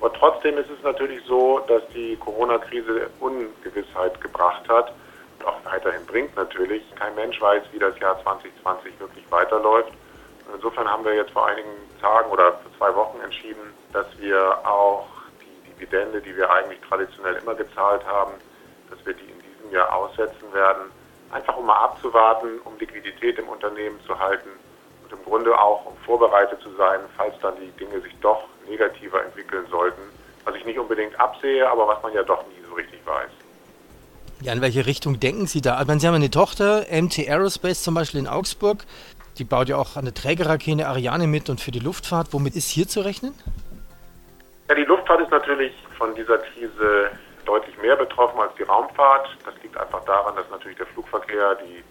Aber 0.00 0.12
trotzdem 0.12 0.58
ist 0.58 0.68
es 0.68 0.82
natürlich 0.84 1.22
so, 1.26 1.60
dass 1.66 1.82
die 1.94 2.16
Corona-Krise 2.16 3.08
Ungewissheit 3.20 4.20
gebracht 4.20 4.68
hat 4.68 4.92
auch 5.44 5.64
weiterhin 5.64 6.04
bringt 6.06 6.34
natürlich. 6.36 6.82
Kein 6.96 7.14
Mensch 7.14 7.40
weiß, 7.40 7.62
wie 7.72 7.78
das 7.78 7.98
Jahr 7.98 8.20
2020 8.22 8.98
wirklich 9.00 9.30
weiterläuft. 9.30 9.92
Insofern 10.54 10.90
haben 10.90 11.04
wir 11.04 11.14
jetzt 11.14 11.32
vor 11.32 11.46
einigen 11.46 11.70
Tagen 12.00 12.30
oder 12.30 12.52
vor 12.52 12.70
zwei 12.78 12.94
Wochen 12.94 13.20
entschieden, 13.20 13.74
dass 13.92 14.06
wir 14.18 14.58
auch 14.66 15.06
die 15.40 15.70
Dividende, 15.72 16.20
die 16.20 16.34
wir 16.36 16.50
eigentlich 16.50 16.80
traditionell 16.88 17.36
immer 17.36 17.54
gezahlt 17.54 18.04
haben, 18.06 18.32
dass 18.90 19.04
wir 19.04 19.14
die 19.14 19.24
in 19.24 19.40
diesem 19.40 19.70
Jahr 19.70 19.94
aussetzen 19.94 20.52
werden. 20.52 20.90
Einfach 21.30 21.56
um 21.56 21.66
mal 21.66 21.84
abzuwarten, 21.84 22.58
um 22.64 22.78
Liquidität 22.78 23.38
im 23.38 23.48
Unternehmen 23.48 24.00
zu 24.06 24.18
halten 24.18 24.48
und 25.04 25.12
im 25.12 25.22
Grunde 25.24 25.58
auch 25.58 25.84
um 25.84 25.96
vorbereitet 25.98 26.60
zu 26.62 26.70
sein, 26.76 27.00
falls 27.16 27.38
dann 27.40 27.56
die 27.56 27.70
Dinge 27.72 28.00
sich 28.00 28.18
doch 28.20 28.44
negativer 28.66 29.22
entwickeln 29.22 29.66
sollten. 29.70 30.00
Was 30.44 30.54
ich 30.54 30.64
nicht 30.64 30.78
unbedingt 30.78 31.18
absehe, 31.20 31.68
aber 31.68 31.86
was 31.88 32.02
man 32.02 32.14
ja 32.14 32.22
doch 32.22 32.46
nie 32.46 32.64
so 32.66 32.74
richtig 32.74 33.04
weiß. 33.04 33.30
Ja, 34.40 34.52
in 34.52 34.60
welche 34.60 34.86
Richtung 34.86 35.18
denken 35.18 35.46
Sie 35.46 35.60
da? 35.60 35.74
Also, 35.74 35.98
Sie 35.98 36.06
haben 36.06 36.14
eine 36.14 36.30
Tochter, 36.30 36.86
MT 36.90 37.28
Aerospace 37.28 37.82
zum 37.82 37.94
Beispiel 37.94 38.20
in 38.20 38.28
Augsburg. 38.28 38.84
Die 39.38 39.44
baut 39.44 39.68
ja 39.68 39.76
auch 39.76 40.00
der 40.00 40.14
Trägerrakete 40.14 40.86
Ariane 40.86 41.26
mit 41.26 41.50
und 41.50 41.60
für 41.60 41.72
die 41.72 41.80
Luftfahrt. 41.80 42.28
Womit 42.32 42.54
ist 42.54 42.68
hier 42.68 42.86
zu 42.86 43.00
rechnen? 43.00 43.34
Ja, 44.68 44.74
die 44.74 44.84
Luftfahrt 44.84 45.22
ist 45.22 45.30
natürlich 45.30 45.72
von 45.96 46.14
dieser 46.14 46.38
Krise 46.38 47.10
deutlich 47.44 47.76
mehr 47.78 47.96
betroffen 47.96 48.38
als 48.38 48.54
die 48.56 48.62
Raumfahrt. 48.62 49.28
Das 49.44 49.54
liegt 49.62 49.76
einfach 49.76 50.04
daran, 50.04 50.36
dass 50.36 50.48
natürlich 50.50 50.78
der 50.78 50.86
Flugverkehr, 50.86 51.56
die, 51.56 51.82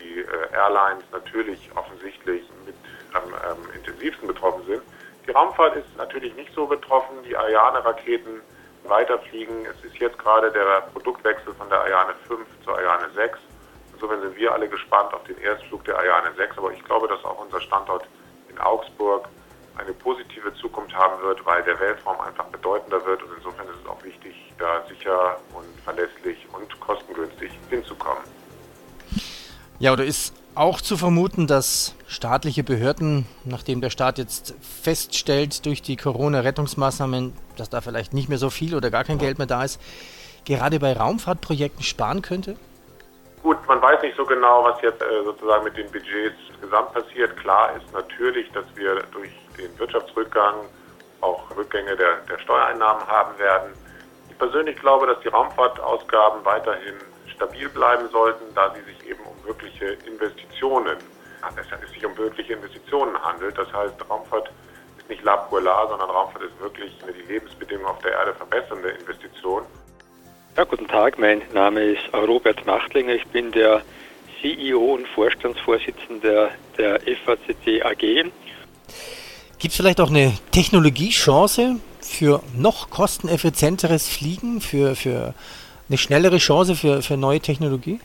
die 0.00 0.20
äh, 0.20 0.54
Airlines 0.54 1.04
natürlich 1.10 1.70
offensichtlich 1.74 2.42
mit 2.64 2.74
am 3.14 3.22
ähm, 3.24 3.74
intensivsten 3.74 4.28
betroffen 4.28 4.64
sind. 4.66 4.82
Die 5.26 5.30
Raumfahrt 5.30 5.76
ist 5.76 5.96
natürlich 5.96 6.34
nicht 6.36 6.54
so 6.54 6.66
betroffen. 6.66 7.16
Die 7.28 7.36
Ariane-Raketen 7.36 8.40
weiterfliegen. 8.88 9.66
Es 9.66 9.84
ist 9.84 9.96
jetzt 9.98 10.18
gerade 10.18 10.50
der 10.50 10.82
Produktwechsel 10.92 11.54
von 11.54 11.68
der 11.68 11.80
Ariane 11.80 12.14
5 12.26 12.46
zur 12.64 12.74
Ariane 12.76 13.08
6. 13.14 13.38
Insofern 13.94 14.20
sind 14.20 14.36
wir 14.36 14.52
alle 14.52 14.68
gespannt 14.68 15.12
auf 15.12 15.24
den 15.24 15.38
Erstflug 15.38 15.84
der 15.84 15.98
Ariane 15.98 16.32
6. 16.36 16.58
Aber 16.58 16.72
ich 16.72 16.84
glaube, 16.84 17.08
dass 17.08 17.24
auch 17.24 17.38
unser 17.38 17.60
Standort 17.60 18.06
in 18.48 18.58
Augsburg 18.58 19.28
eine 19.76 19.92
positive 19.92 20.52
Zukunft 20.54 20.94
haben 20.94 21.22
wird, 21.22 21.44
weil 21.46 21.62
der 21.62 21.78
Weltraum 21.78 22.20
einfach 22.20 22.46
bedeutender 22.46 23.04
wird. 23.06 23.22
Und 23.22 23.30
insofern 23.36 23.66
ist 23.66 23.76
es 23.82 23.88
auch 23.88 24.02
wichtig, 24.02 24.34
da 24.58 24.84
sicher 24.88 25.38
und 25.54 25.66
verlässlich 25.84 26.46
und 26.52 26.80
kostengünstig 26.80 27.52
hinzukommen. 27.70 28.22
Ja, 29.78 29.92
oder 29.92 30.04
ist 30.04 30.34
auch 30.58 30.80
zu 30.80 30.96
vermuten, 30.96 31.46
dass 31.46 31.94
staatliche 32.08 32.64
Behörden, 32.64 33.26
nachdem 33.44 33.80
der 33.80 33.90
Staat 33.90 34.18
jetzt 34.18 34.54
feststellt 34.60 35.64
durch 35.66 35.82
die 35.82 35.96
Corona-Rettungsmaßnahmen, 35.96 37.32
dass 37.56 37.70
da 37.70 37.80
vielleicht 37.80 38.12
nicht 38.12 38.28
mehr 38.28 38.38
so 38.38 38.50
viel 38.50 38.74
oder 38.74 38.90
gar 38.90 39.04
kein 39.04 39.18
Geld 39.18 39.38
mehr 39.38 39.46
da 39.46 39.62
ist, 39.62 39.80
gerade 40.44 40.80
bei 40.80 40.94
Raumfahrtprojekten 40.94 41.84
sparen 41.84 42.22
könnte? 42.22 42.56
Gut, 43.42 43.56
man 43.68 43.80
weiß 43.80 44.02
nicht 44.02 44.16
so 44.16 44.24
genau, 44.24 44.64
was 44.64 44.82
jetzt 44.82 45.00
äh, 45.00 45.24
sozusagen 45.24 45.62
mit 45.62 45.76
den 45.76 45.88
Budgets 45.92 46.36
gesamt 46.60 46.92
passiert. 46.92 47.36
Klar 47.36 47.76
ist 47.76 47.92
natürlich, 47.92 48.50
dass 48.50 48.64
wir 48.74 48.96
durch 49.12 49.30
den 49.56 49.78
Wirtschaftsrückgang 49.78 50.56
auch 51.20 51.56
Rückgänge 51.56 51.96
der, 51.96 52.16
der 52.28 52.38
Steuereinnahmen 52.40 53.06
haben 53.06 53.38
werden. 53.38 53.72
Ich 54.28 54.36
persönlich 54.36 54.76
glaube, 54.80 55.06
dass 55.06 55.20
die 55.20 55.28
Raumfahrtausgaben 55.28 56.44
weiterhin 56.44 56.94
stabil 57.38 57.68
bleiben 57.68 58.08
sollten, 58.10 58.44
da 58.54 58.74
sie 58.74 58.82
sich 58.92 59.08
eben 59.08 59.22
um 59.22 59.46
wirkliche 59.46 59.96
Investitionen, 60.06 60.98
es 61.56 61.90
sich 61.92 62.04
um 62.04 62.16
wirkliche 62.16 62.54
Investitionen 62.54 63.16
handelt. 63.22 63.56
Das 63.56 63.72
heißt, 63.72 63.94
Raumfahrt 64.10 64.50
ist 64.98 65.08
nicht 65.08 65.22
la 65.22 65.36
pour 65.36 65.60
la, 65.60 65.86
sondern 65.88 66.10
Raumfahrt 66.10 66.42
ist 66.42 66.60
wirklich 66.60 66.92
eine 67.02 67.12
die 67.12 67.22
Lebensbedingungen 67.32 67.88
auf 67.88 67.98
der 68.00 68.12
Erde 68.12 68.34
verbessernde 68.34 68.90
Investition. 68.90 69.62
Ja, 70.56 70.64
guten 70.64 70.88
Tag, 70.88 71.18
mein 71.18 71.42
Name 71.52 71.84
ist 71.84 72.02
Robert 72.12 72.66
Machtlinger. 72.66 73.14
Ich 73.14 73.26
bin 73.28 73.52
der 73.52 73.82
CEO 74.40 74.94
und 74.94 75.06
Vorstandsvorsitzender 75.08 76.50
der 76.76 77.00
FACC 77.00 77.84
AG. 77.84 78.30
Gibt 79.58 79.72
es 79.72 79.76
vielleicht 79.76 80.00
auch 80.00 80.10
eine 80.10 80.36
Technologiechance 80.50 81.76
für 82.00 82.42
noch 82.56 82.90
kosteneffizienteres 82.90 84.08
Fliegen, 84.08 84.60
für, 84.60 84.94
für 84.94 85.34
eine 85.88 85.98
schnellere 85.98 86.38
Chance 86.38 86.74
für, 86.74 87.02
für 87.02 87.16
neue 87.16 87.40
Technologie? 87.40 88.00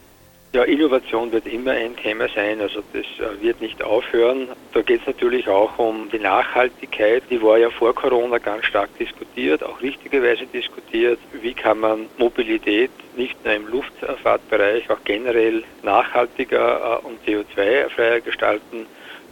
Ja, 0.54 0.62
Innovation 0.66 1.32
wird 1.32 1.48
immer 1.48 1.72
ein 1.72 1.96
Thema 1.96 2.28
sein, 2.30 2.62
also 2.62 2.84
das 2.94 3.06
äh, 3.18 3.42
wird 3.42 3.60
nicht 3.60 3.84
aufhören. 3.84 4.50
Da 4.72 4.84
geht 4.84 5.02
es 5.02 5.08
natürlich 5.08 5.48
auch 5.48 5.80
um 5.80 6.10
die 6.12 6.20
Nachhaltigkeit, 6.20 7.24
die 7.32 7.42
war 7.42 7.58
ja 7.58 7.72
vor 7.72 7.96
Corona 7.96 8.38
ganz 8.38 8.66
stark 8.66 8.96
diskutiert, 9.00 9.64
auch 9.64 9.82
richtigerweise 9.82 10.46
diskutiert. 10.46 11.18
Wie 11.42 11.56
kann 11.56 11.80
man 11.80 12.06
Mobilität 12.20 12.92
nicht 13.18 13.44
nur 13.44 13.56
im 13.56 13.68
Luftfahrtbereich, 13.68 14.88
auch 14.92 15.04
generell 15.04 15.64
nachhaltiger 15.82 17.02
äh, 17.04 17.08
und 17.08 17.18
CO2-freier 17.26 18.22
gestalten? 18.22 18.86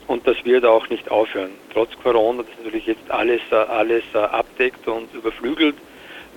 Und 0.07 0.25
das 0.25 0.43
wird 0.43 0.65
auch 0.65 0.89
nicht 0.89 1.11
aufhören. 1.11 1.51
Trotz 1.71 1.91
Corona, 2.01 2.41
das 2.41 2.57
natürlich 2.57 2.87
jetzt 2.87 3.11
alles, 3.11 3.41
äh, 3.51 3.55
alles 3.55 4.03
abdeckt 4.15 4.87
und 4.87 5.13
überflügelt, 5.13 5.75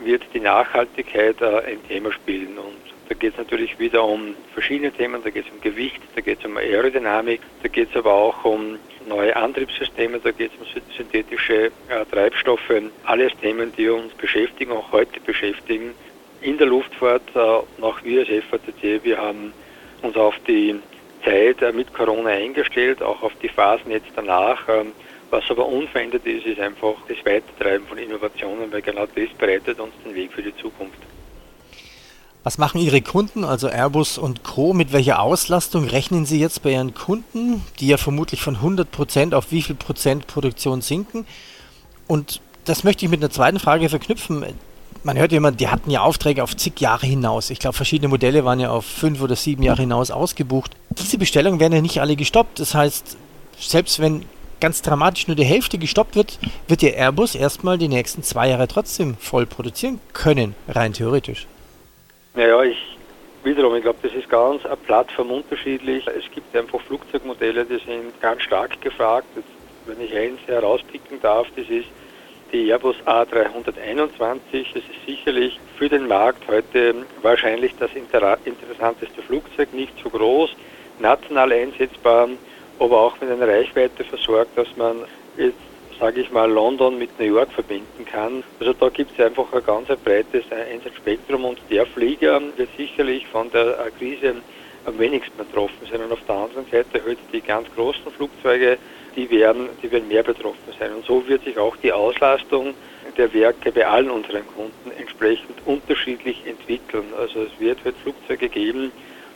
wird 0.02 0.22
die 0.32 0.40
Nachhaltigkeit 0.40 1.42
ein 1.42 1.78
Thema 1.88 2.12
spielen. 2.12 2.58
Und 2.58 2.76
da 3.08 3.14
geht 3.14 3.32
es 3.32 3.38
natürlich 3.38 3.78
wieder 3.78 4.04
um 4.04 4.34
verschiedene 4.52 4.90
Themen, 4.90 5.22
da 5.22 5.30
geht 5.30 5.46
es 5.46 5.52
um 5.52 5.60
Gewicht, 5.60 6.00
da 6.14 6.20
geht 6.20 6.38
es 6.38 6.44
um 6.44 6.56
Aerodynamik, 6.56 7.40
da 7.62 7.68
geht 7.68 7.90
es 7.90 7.96
aber 7.96 8.12
auch 8.12 8.44
um 8.44 8.78
neue 9.06 9.34
Antriebssysteme, 9.36 10.18
da 10.18 10.30
geht 10.30 10.52
es 10.52 10.58
um 10.58 10.82
synthetische 10.96 11.66
äh, 11.88 12.04
Treibstoffe, 12.10 12.72
alles 13.04 13.32
Themen, 13.40 13.72
die 13.76 13.88
uns 13.88 14.12
beschäftigen, 14.14 14.72
auch 14.72 14.90
heute 14.92 15.20
beschäftigen. 15.20 15.90
In 16.40 16.58
der 16.58 16.66
Luftfahrt, 16.66 17.22
äh, 17.34 17.38
auch 17.38 18.02
wir 18.02 18.20
als 18.20 18.44
FACC, 18.50 19.04
wir 19.04 19.18
haben 19.18 19.52
uns 20.02 20.16
auf 20.16 20.34
die 20.46 20.76
Zeit 21.24 21.60
äh, 21.62 21.72
mit 21.72 21.92
Corona 21.92 22.30
eingestellt, 22.30 23.02
auch 23.02 23.22
auf 23.22 23.32
die 23.42 23.48
Phasen 23.48 23.90
jetzt 23.90 24.10
danach. 24.16 24.66
Was 25.30 25.44
aber 25.50 25.66
unverändert 25.66 26.26
ist, 26.26 26.46
ist 26.46 26.60
einfach 26.60 26.94
das 27.08 27.18
Weitertreiben 27.24 27.86
von 27.86 27.98
Innovationen, 27.98 28.70
weil 28.72 28.82
genau 28.82 29.06
das 29.06 29.28
bereitet 29.38 29.80
uns 29.80 29.92
den 30.04 30.14
Weg 30.14 30.32
für 30.32 30.42
die 30.42 30.56
Zukunft. 30.56 30.98
Was 32.44 32.58
machen 32.58 32.78
Ihre 32.78 33.00
Kunden, 33.00 33.42
also 33.42 33.68
Airbus 33.68 34.18
und 34.18 34.44
Co., 34.44 34.74
mit 34.74 34.92
welcher 34.92 35.20
Auslastung 35.20 35.86
rechnen 35.86 36.26
Sie 36.26 36.38
jetzt 36.38 36.62
bei 36.62 36.72
Ihren 36.72 36.92
Kunden, 36.92 37.64
die 37.80 37.88
ja 37.88 37.96
vermutlich 37.96 38.42
von 38.42 38.56
100 38.56 38.90
Prozent 38.90 39.34
auf 39.34 39.50
wie 39.50 39.62
viel 39.62 39.74
Prozent 39.74 40.26
Produktion 40.26 40.82
sinken? 40.82 41.26
Und 42.06 42.42
das 42.66 42.84
möchte 42.84 43.06
ich 43.06 43.10
mit 43.10 43.20
einer 43.22 43.30
zweiten 43.30 43.58
Frage 43.58 43.88
verknüpfen. 43.88 44.44
Man 45.04 45.18
hört 45.18 45.32
ja 45.32 45.50
die 45.50 45.68
hatten 45.68 45.90
ja 45.90 46.02
Aufträge 46.02 46.42
auf 46.42 46.54
zig 46.54 46.78
Jahre 46.80 47.06
hinaus. 47.06 47.48
Ich 47.48 47.60
glaube, 47.60 47.76
verschiedene 47.76 48.08
Modelle 48.08 48.44
waren 48.44 48.60
ja 48.60 48.70
auf 48.70 48.84
fünf 48.84 49.22
oder 49.22 49.36
sieben 49.36 49.62
Jahre 49.62 49.80
hinaus 49.80 50.10
ausgebucht. 50.10 50.72
Diese 50.90 51.16
Bestellungen 51.16 51.60
werden 51.60 51.72
ja 51.72 51.80
nicht 51.80 52.00
alle 52.02 52.14
gestoppt. 52.14 52.60
Das 52.60 52.74
heißt, 52.74 53.16
selbst 53.58 54.00
wenn 54.00 54.26
ganz 54.64 54.80
dramatisch 54.80 55.28
nur 55.28 55.36
die 55.36 55.44
Hälfte 55.44 55.76
gestoppt 55.76 56.16
wird, 56.16 56.38
wird 56.68 56.80
der 56.80 56.96
Airbus 56.96 57.34
erstmal 57.34 57.76
die 57.76 57.88
nächsten 57.88 58.22
zwei 58.22 58.48
Jahre 58.48 58.66
trotzdem 58.66 59.14
voll 59.18 59.44
produzieren 59.44 60.00
können, 60.14 60.54
rein 60.66 60.94
theoretisch. 60.94 61.46
Naja, 62.34 62.62
ich 62.62 62.78
wiederum, 63.42 63.74
ich 63.74 63.82
glaube, 63.82 63.98
das 64.00 64.14
ist 64.14 64.26
ganz 64.30 64.64
eine 64.64 64.76
Plattform 64.76 65.32
unterschiedlich. 65.32 66.06
Es 66.06 66.24
gibt 66.34 66.56
einfach 66.56 66.80
Flugzeugmodelle, 66.80 67.66
die 67.66 67.78
sind 67.84 68.18
ganz 68.22 68.40
stark 68.40 68.80
gefragt. 68.80 69.26
Jetzt, 69.36 69.48
wenn 69.84 70.00
ich 70.00 70.16
eins 70.16 70.40
herauspicken 70.46 71.20
darf, 71.20 71.46
das 71.56 71.68
ist 71.68 71.88
die 72.50 72.70
Airbus 72.70 72.96
A321. 73.04 74.64
Das 74.72 74.82
ist 74.82 75.06
sicherlich 75.06 75.60
für 75.76 75.90
den 75.90 76.08
Markt 76.08 76.42
heute 76.48 76.94
wahrscheinlich 77.20 77.74
das 77.78 77.90
interessanteste 77.94 79.20
Flugzeug, 79.26 79.74
nicht 79.74 79.92
so 80.02 80.08
groß, 80.08 80.56
national 81.00 81.52
einsetzbar, 81.52 82.30
aber 82.78 83.00
auch 83.00 83.20
mit 83.20 83.30
einer 83.30 83.48
Reichweite 83.48 84.04
versorgt, 84.04 84.56
dass 84.56 84.68
man 84.76 85.04
jetzt, 85.36 85.58
sage 85.98 86.20
ich 86.20 86.30
mal, 86.30 86.50
London 86.50 86.98
mit 86.98 87.18
New 87.18 87.26
York 87.26 87.52
verbinden 87.52 88.04
kann. 88.04 88.42
Also 88.60 88.72
da 88.72 88.88
gibt 88.88 89.18
es 89.18 89.24
einfach 89.24 89.52
ein 89.52 89.64
ganz 89.64 89.88
breites 90.02 90.44
Einsatzspektrum 90.50 91.44
und 91.44 91.58
der 91.70 91.86
Flieger 91.86 92.40
wird 92.56 92.68
sicherlich 92.76 93.26
von 93.26 93.50
der 93.50 93.90
Krise 93.98 94.34
am 94.86 94.98
wenigsten 94.98 95.36
betroffen 95.36 95.86
sein. 95.90 96.02
Und 96.02 96.12
auf 96.12 96.24
der 96.26 96.34
anderen 96.34 96.66
Seite 96.70 97.02
halt 97.04 97.18
die 97.32 97.40
ganz 97.40 97.68
großen 97.74 98.10
Flugzeuge, 98.12 98.78
die 99.16 99.30
werden, 99.30 99.68
die 99.82 99.90
werden 99.90 100.08
mehr 100.08 100.22
betroffen 100.22 100.72
sein. 100.78 100.92
Und 100.94 101.04
so 101.06 101.26
wird 101.28 101.44
sich 101.44 101.56
auch 101.56 101.76
die 101.76 101.92
Auslastung 101.92 102.74
der 103.16 103.32
Werke 103.32 103.70
bei 103.70 103.86
allen 103.86 104.10
unseren 104.10 104.46
Kunden 104.48 104.90
entsprechend 104.98 105.56
unterschiedlich 105.66 106.42
entwickeln. 106.46 107.04
Also 107.18 107.42
es 107.42 107.60
wird 107.60 107.78
halt 107.84 107.94
Flugzeuge 108.02 108.48
geben, 108.48 108.90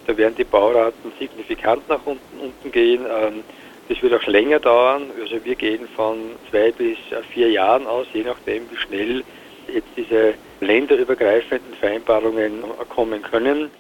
da 0.09 0.17
werden 0.17 0.35
die 0.37 0.45
Bauraten 0.45 1.13
signifikant 1.19 1.87
nach 1.89 2.01
unten, 2.07 2.41
unten 2.41 2.73
gehen. 2.73 3.05
Ähm, 3.07 3.45
das 3.89 4.03
wird 4.03 4.15
auch 4.15 4.27
länger 4.27 4.59
dauern. 4.59 5.11
Also 5.21 5.45
wir 5.45 5.55
gehen 5.55 5.87
von 5.95 6.31
zwei 6.51 6.73
bis 6.73 6.97
vier 7.31 7.51
Jahren 7.51 7.87
aus, 7.87 8.07
je 8.15 8.23
nachdem, 8.23 8.71
wie 8.71 8.77
schnell 8.77 9.23
jetzt 9.73 9.89
diese 9.97 10.35
länderübergreifenden 10.61 11.75
Vereinbarungen 11.75 12.65
kommen 12.89 13.23
können. 13.23 13.71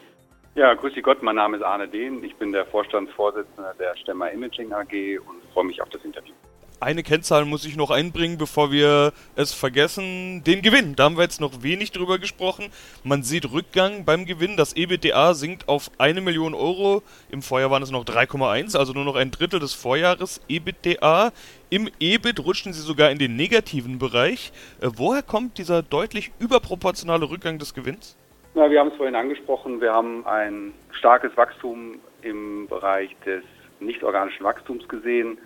Ja, 0.55 0.75
grüß 0.75 0.93
Sie 0.95 1.03
Gott, 1.03 1.23
mein 1.23 1.37
Name 1.37 1.57
ist 1.57 1.63
Arne 1.63 1.89
Dehn. 1.89 2.23
Ich 2.23 2.37
bin 2.37 2.53
der 2.53 2.67
Vorstandsvorsitzende 2.67 3.75
der 3.79 3.97
Stemmer 3.97 4.31
Imaging 4.31 4.71
AG 4.73 5.19
und 5.27 5.43
freue 5.55 5.65
mich 5.65 5.81
auf 5.81 5.89
das 5.89 6.05
Interview. 6.05 6.35
Eine 6.81 7.03
Kennzahl 7.03 7.45
muss 7.45 7.65
ich 7.65 7.77
noch 7.77 7.91
einbringen, 7.91 8.39
bevor 8.39 8.71
wir 8.71 9.13
es 9.35 9.53
vergessen. 9.53 10.45
Den 10.45 10.63
Gewinn. 10.63 10.95
Da 10.95 11.05
haben 11.05 11.17
wir 11.17 11.25
jetzt 11.25 11.41
noch 11.41 11.65
wenig 11.65 11.91
drüber 11.91 12.21
gesprochen. 12.21 12.71
Man 13.03 13.25
sieht 13.25 13.51
Rückgang 13.51 14.05
beim 14.05 14.27
Gewinn. 14.27 14.57
Das 14.57 14.77
EBITDA 14.77 15.35
sinkt 15.35 15.69
auf 15.69 15.91
eine 15.99 16.21
Million 16.21 16.55
Euro. 16.55 17.03
Im 17.31 17.43
Vorjahr 17.43 17.73
waren 17.73 17.83
es 17.83 17.91
noch 17.91 18.05
3,1, 18.05 18.79
also 18.79 18.93
nur 18.93 19.05
noch 19.05 19.17
ein 19.17 19.33
Drittel 19.33 19.59
des 19.59 19.75
Vorjahres 19.75 20.41
EBITDA. 20.49 21.33
Im 21.69 21.91
EBIT 21.99 22.45
rutschen 22.47 22.73
sie 22.73 22.83
sogar 22.83 23.11
in 23.11 23.19
den 23.19 23.35
negativen 23.35 23.99
Bereich. 23.99 24.53
Äh, 24.81 24.91
woher 24.95 25.23
kommt 25.23 25.59
dieser 25.59 25.83
deutlich 25.83 26.31
überproportionale 26.39 27.29
Rückgang 27.29 27.59
des 27.59 27.75
Gewinns? 27.75 28.17
Na, 28.55 28.71
wir 28.71 28.79
haben 28.79 28.91
es 28.91 28.97
vorhin 28.97 29.17
angesprochen. 29.17 29.81
Wir 29.81 29.93
haben 29.93 30.25
ein 30.27 30.73
starkes 30.93 31.37
Wachstum 31.37 31.99
im 32.23 32.69
Bereich 32.69 33.17
des 33.27 33.43
nicht-organischen 33.81 34.45
Wachstums 34.45 34.87
gesehen. 34.89 35.39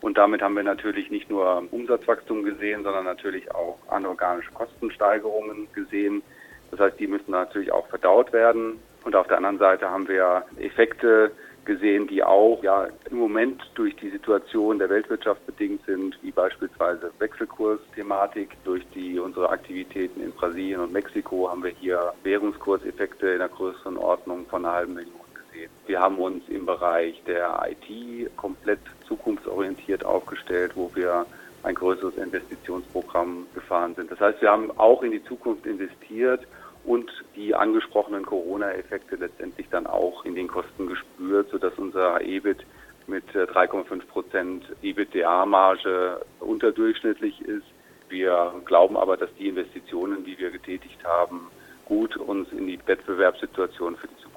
Und 0.00 0.18
damit 0.18 0.42
haben 0.42 0.54
wir 0.54 0.62
natürlich 0.62 1.10
nicht 1.10 1.30
nur 1.30 1.64
Umsatzwachstum 1.70 2.44
gesehen, 2.44 2.84
sondern 2.84 3.04
natürlich 3.04 3.50
auch 3.54 3.78
anorganische 3.88 4.52
Kostensteigerungen 4.52 5.68
gesehen. 5.72 6.22
Das 6.70 6.80
heißt, 6.80 7.00
die 7.00 7.06
müssen 7.06 7.30
natürlich 7.30 7.72
auch 7.72 7.86
verdaut 7.88 8.32
werden. 8.32 8.78
Und 9.04 9.16
auf 9.16 9.26
der 9.28 9.38
anderen 9.38 9.58
Seite 9.58 9.88
haben 9.88 10.08
wir 10.08 10.44
Effekte 10.58 11.30
gesehen, 11.64 12.06
die 12.06 12.22
auch 12.22 12.62
ja 12.62 12.88
im 13.10 13.18
Moment 13.18 13.62
durch 13.74 13.94
die 13.96 14.10
Situation 14.10 14.78
der 14.78 14.88
Weltwirtschaft 14.88 15.44
bedingt 15.46 15.84
sind, 15.84 16.18
wie 16.22 16.30
beispielsweise 16.30 17.10
Wechselkursthematik. 17.18 18.56
Durch 18.64 18.86
die 18.94 19.18
unsere 19.18 19.50
Aktivitäten 19.50 20.22
in 20.22 20.32
Brasilien 20.32 20.80
und 20.80 20.92
Mexiko 20.92 21.50
haben 21.50 21.62
wir 21.62 21.72
hier 21.72 22.12
Währungskurseffekte 22.22 23.28
in 23.28 23.38
der 23.38 23.48
größeren 23.48 23.96
Ordnung 23.96 24.46
von 24.46 24.64
einer 24.64 24.74
halben 24.74 24.94
Million 24.94 25.25
gesehen. 25.66 25.86
Wir 25.86 26.00
haben 26.00 26.18
uns 26.18 26.48
im 26.48 26.66
Bereich 26.66 27.22
der 27.26 27.68
IT 27.68 28.36
komplett 28.36 28.80
zukunftsorientiert 29.06 30.04
aufgestellt, 30.04 30.72
wo 30.74 30.90
wir 30.94 31.26
ein 31.62 31.74
größeres 31.74 32.16
Investitionsprogramm 32.16 33.46
gefahren 33.54 33.94
sind. 33.94 34.10
Das 34.10 34.20
heißt, 34.20 34.40
wir 34.40 34.50
haben 34.50 34.70
auch 34.78 35.02
in 35.02 35.10
die 35.10 35.24
Zukunft 35.24 35.66
investiert 35.66 36.46
und 36.84 37.10
die 37.34 37.54
angesprochenen 37.54 38.24
Corona-Effekte 38.24 39.16
letztendlich 39.16 39.68
dann 39.70 39.86
auch 39.86 40.24
in 40.24 40.34
den 40.34 40.46
Kosten 40.46 40.86
gespürt, 40.86 41.50
sodass 41.50 41.72
unser 41.76 42.20
EBIT 42.20 42.64
mit 43.08 43.24
3,5 43.34 44.06
Prozent 44.06 44.64
EBITDA-Marge 44.82 46.20
unterdurchschnittlich 46.40 47.40
ist. 47.42 47.66
Wir 48.08 48.52
glauben 48.64 48.96
aber, 48.96 49.16
dass 49.16 49.32
die 49.38 49.48
Investitionen, 49.48 50.24
die 50.24 50.38
wir 50.38 50.50
getätigt 50.50 51.04
haben, 51.04 51.48
gut 51.86 52.16
uns 52.16 52.50
in 52.52 52.66
die 52.68 52.78
Wettbewerbssituation 52.86 53.96
für 53.96 54.06
die 54.06 54.16
Zukunft 54.16 54.35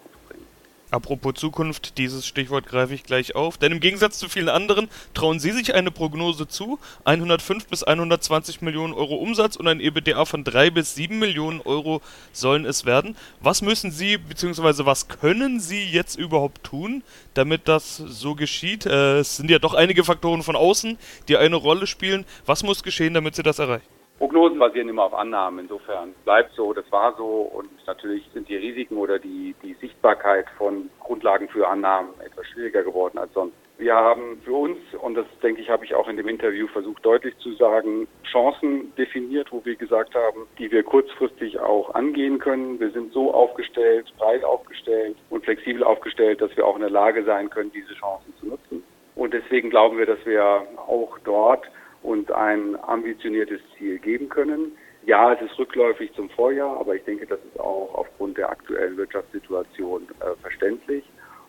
Apropos 0.92 1.36
Zukunft, 1.36 2.00
dieses 2.00 2.26
Stichwort 2.26 2.66
greife 2.66 2.96
ich 2.96 3.04
gleich 3.04 3.36
auf, 3.36 3.60
denn 3.60 3.72
im 3.72 3.80
Gegensatz 3.80 4.18
zu 4.18 4.28
vielen 4.28 4.50
anderen 4.50 4.90
trauen 5.14 5.40
Sie 5.40 5.52
sich 5.52 5.76
eine 5.76 5.92
Prognose 5.92 6.48
zu, 6.48 6.80
105 7.06 7.68
bis 7.68 7.84
120 7.84 8.62
Millionen 8.62 8.94
Euro 8.94 9.16
Umsatz 9.18 9.56
und 9.56 9.68
ein 9.68 9.82
EBITDA 9.82 10.26
von 10.26 10.44
3 10.44 10.72
bis 10.72 10.96
7 10.96 11.20
Millionen 11.20 11.62
Euro 11.62 12.02
sollen 12.34 12.66
es 12.66 12.86
werden. 12.86 13.16
Was 13.40 13.62
müssen 13.62 13.92
Sie 13.92 14.18
bzw. 14.18 14.86
was 14.86 15.08
können 15.08 15.60
Sie 15.60 15.84
jetzt 15.84 16.18
überhaupt 16.18 16.64
tun, 16.64 17.04
damit 17.36 17.68
das 17.68 17.98
so 17.98 18.34
geschieht? 18.34 18.88
Äh, 18.88 19.20
es 19.20 19.38
sind 19.38 19.52
ja 19.52 19.60
doch 19.60 19.76
einige 19.76 20.04
Faktoren 20.04 20.42
von 20.42 20.56
außen, 20.56 20.98
die 21.28 21.38
eine 21.38 21.56
Rolle 21.56 21.86
spielen. 21.86 22.26
Was 22.48 22.64
muss 22.64 22.82
geschehen, 22.82 23.14
damit 23.14 23.36
Sie 23.36 23.44
das 23.44 23.60
erreichen? 23.60 23.99
Prognosen 24.20 24.60
basieren 24.60 24.90
immer 24.90 25.06
auf 25.06 25.14
Annahmen. 25.14 25.60
Insofern 25.60 26.14
bleibt 26.26 26.54
so, 26.54 26.74
das 26.74 26.84
war 26.92 27.16
so 27.16 27.50
und 27.54 27.70
natürlich 27.88 28.30
sind 28.34 28.50
die 28.50 28.58
Risiken 28.58 28.98
oder 28.98 29.18
die, 29.18 29.56
die 29.64 29.76
Sichtbarkeit 29.76 30.46
von 30.58 30.90
Grundlagen 31.00 31.48
für 31.48 31.66
Annahmen 31.66 32.10
etwas 32.20 32.46
schwieriger 32.48 32.84
geworden 32.84 33.18
als 33.18 33.34
sonst. 33.34 33.56
Wir 33.78 33.96
haben 33.96 34.42
für 34.44 34.52
uns, 34.52 34.78
und 35.02 35.16
das 35.16 35.26
denke 35.42 35.62
ich, 35.62 35.70
habe 35.70 35.86
ich 35.86 35.96
auch 35.96 36.10
in 36.10 36.18
dem 36.18 36.28
Interview 36.28 36.68
versucht 36.68 37.06
deutlich 37.06 37.38
zu 37.38 37.54
sagen, 37.54 38.10
Chancen 38.30 38.94
definiert, 38.98 39.54
wo 39.54 39.64
wir 39.64 39.78
gesagt 39.78 40.14
haben, 40.16 40.48
die 40.58 40.70
wir 40.70 40.84
kurzfristig 40.84 41.58
auch 41.62 41.96
angehen 41.96 42.40
können. 42.40 42.78
Wir 42.82 42.92
sind 42.92 43.14
so 43.14 43.34
aufgestellt, 43.34 44.14
breit 44.18 44.44
aufgestellt 44.44 45.16
und 45.30 45.46
flexibel 45.46 45.82
aufgestellt, 45.86 46.42
dass 46.42 46.56
wir 46.58 46.68
auch 46.68 46.76
in 46.76 46.82
der 46.82 46.90
Lage 46.90 47.24
sein 47.24 47.50
können, 47.50 47.72
diese 47.72 47.94
Chancen 47.94 48.34
zu 48.42 48.48
nutzen. 48.48 48.84
Und 49.16 49.34
deswegen 49.34 49.70
glauben 49.70 49.98
wir, 49.98 50.06
dass 50.06 50.26
wir 50.26 50.68
auch 50.86 51.18
dort 51.24 51.64
und 52.04 52.32
ein 52.32 52.78
ambitioniertes 52.82 53.62
Ziel 53.78 54.00
geben 54.00 54.30
können. 54.30 54.78
Ja, 55.06 55.34
es 55.34 55.42
ist 55.42 55.58
rückläufig 55.58 56.14
zum 56.14 56.30
Vorjahr, 56.30 56.80
aber 56.80 56.96
ich 56.96 57.04
denke, 57.04 57.26
das 57.26 57.40
ist 57.40 57.60
auch 57.60 57.94
aufgrund 57.96 58.38
der 58.38 58.50
aktuellen 58.50 58.98
Wirtschaftssituation 58.98 60.08
äh, 60.20 60.36
verständlich. 60.42 61.04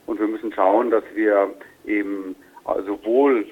Und 0.07 0.19
wir 0.19 0.27
müssen 0.27 0.53
schauen, 0.53 0.91
dass 0.91 1.05
wir 1.15 1.55
eben 1.85 2.35
sowohl 2.87 3.47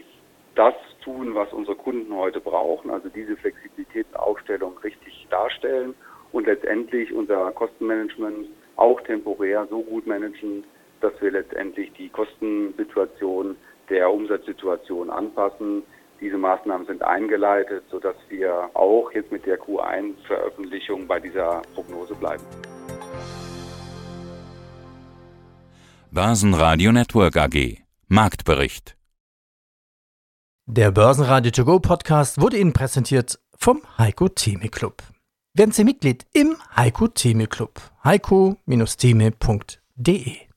das 0.55 0.75
tun, 1.03 1.35
was 1.35 1.53
unsere 1.53 1.77
Kunden 1.77 2.13
heute 2.15 2.41
brauchen, 2.41 2.91
also 2.91 3.09
diese 3.09 3.37
Flexibilitätsaufstellung 3.37 4.77
richtig 4.79 5.27
darstellen 5.31 5.95
und 6.33 6.47
letztendlich 6.47 7.13
unser 7.13 7.53
Kostenmanagement 7.53 8.49
auch 8.77 9.01
temporär 9.03 9.67
so 9.71 9.83
gut 9.83 10.07
managen, 10.07 10.65
dass 11.01 11.13
wir 11.21 11.31
letztendlich 11.31 11.93
die 11.93 12.09
Kostensituation 12.09 13.57
der 13.89 14.11
Umsatzsituation 14.11 15.11
anpassen, 15.11 15.83
diese 16.21 16.39
Maßnahmen 16.39 16.87
sind 16.87 17.03
eingeleitet, 17.03 17.83
sodass 17.91 18.15
wir 18.29 18.71
auch 18.75 19.11
jetzt 19.13 19.33
mit 19.33 19.45
der 19.47 19.59
Q1-Veröffentlichung 19.61 21.07
bei 21.07 21.21
dieser 21.21 21.63
Prognose 21.75 22.15
bleiben. 22.15 22.43
Börsenradio 26.11 26.91
Network 26.93 27.37
AG 27.37 27.83
Marktbericht 28.09 28.97
Der 30.67 30.91
Börsenradio 30.91 31.51
To 31.51 31.65
Go 31.65 31.79
Podcast 31.81 32.41
wurde 32.41 32.57
Ihnen 32.57 32.73
präsentiert 32.73 33.39
vom 33.57 33.83
Heiko 33.99 34.29
Theme 34.29 34.71
Club. 34.71 35.03
Werden 35.55 35.73
Sie 35.73 35.85
Mitglied 35.85 36.25
im 36.33 36.57
Heiko 36.75 37.09
Theme 37.09 37.47
Club. 37.47 37.79
heiko-theme.de 38.05 40.48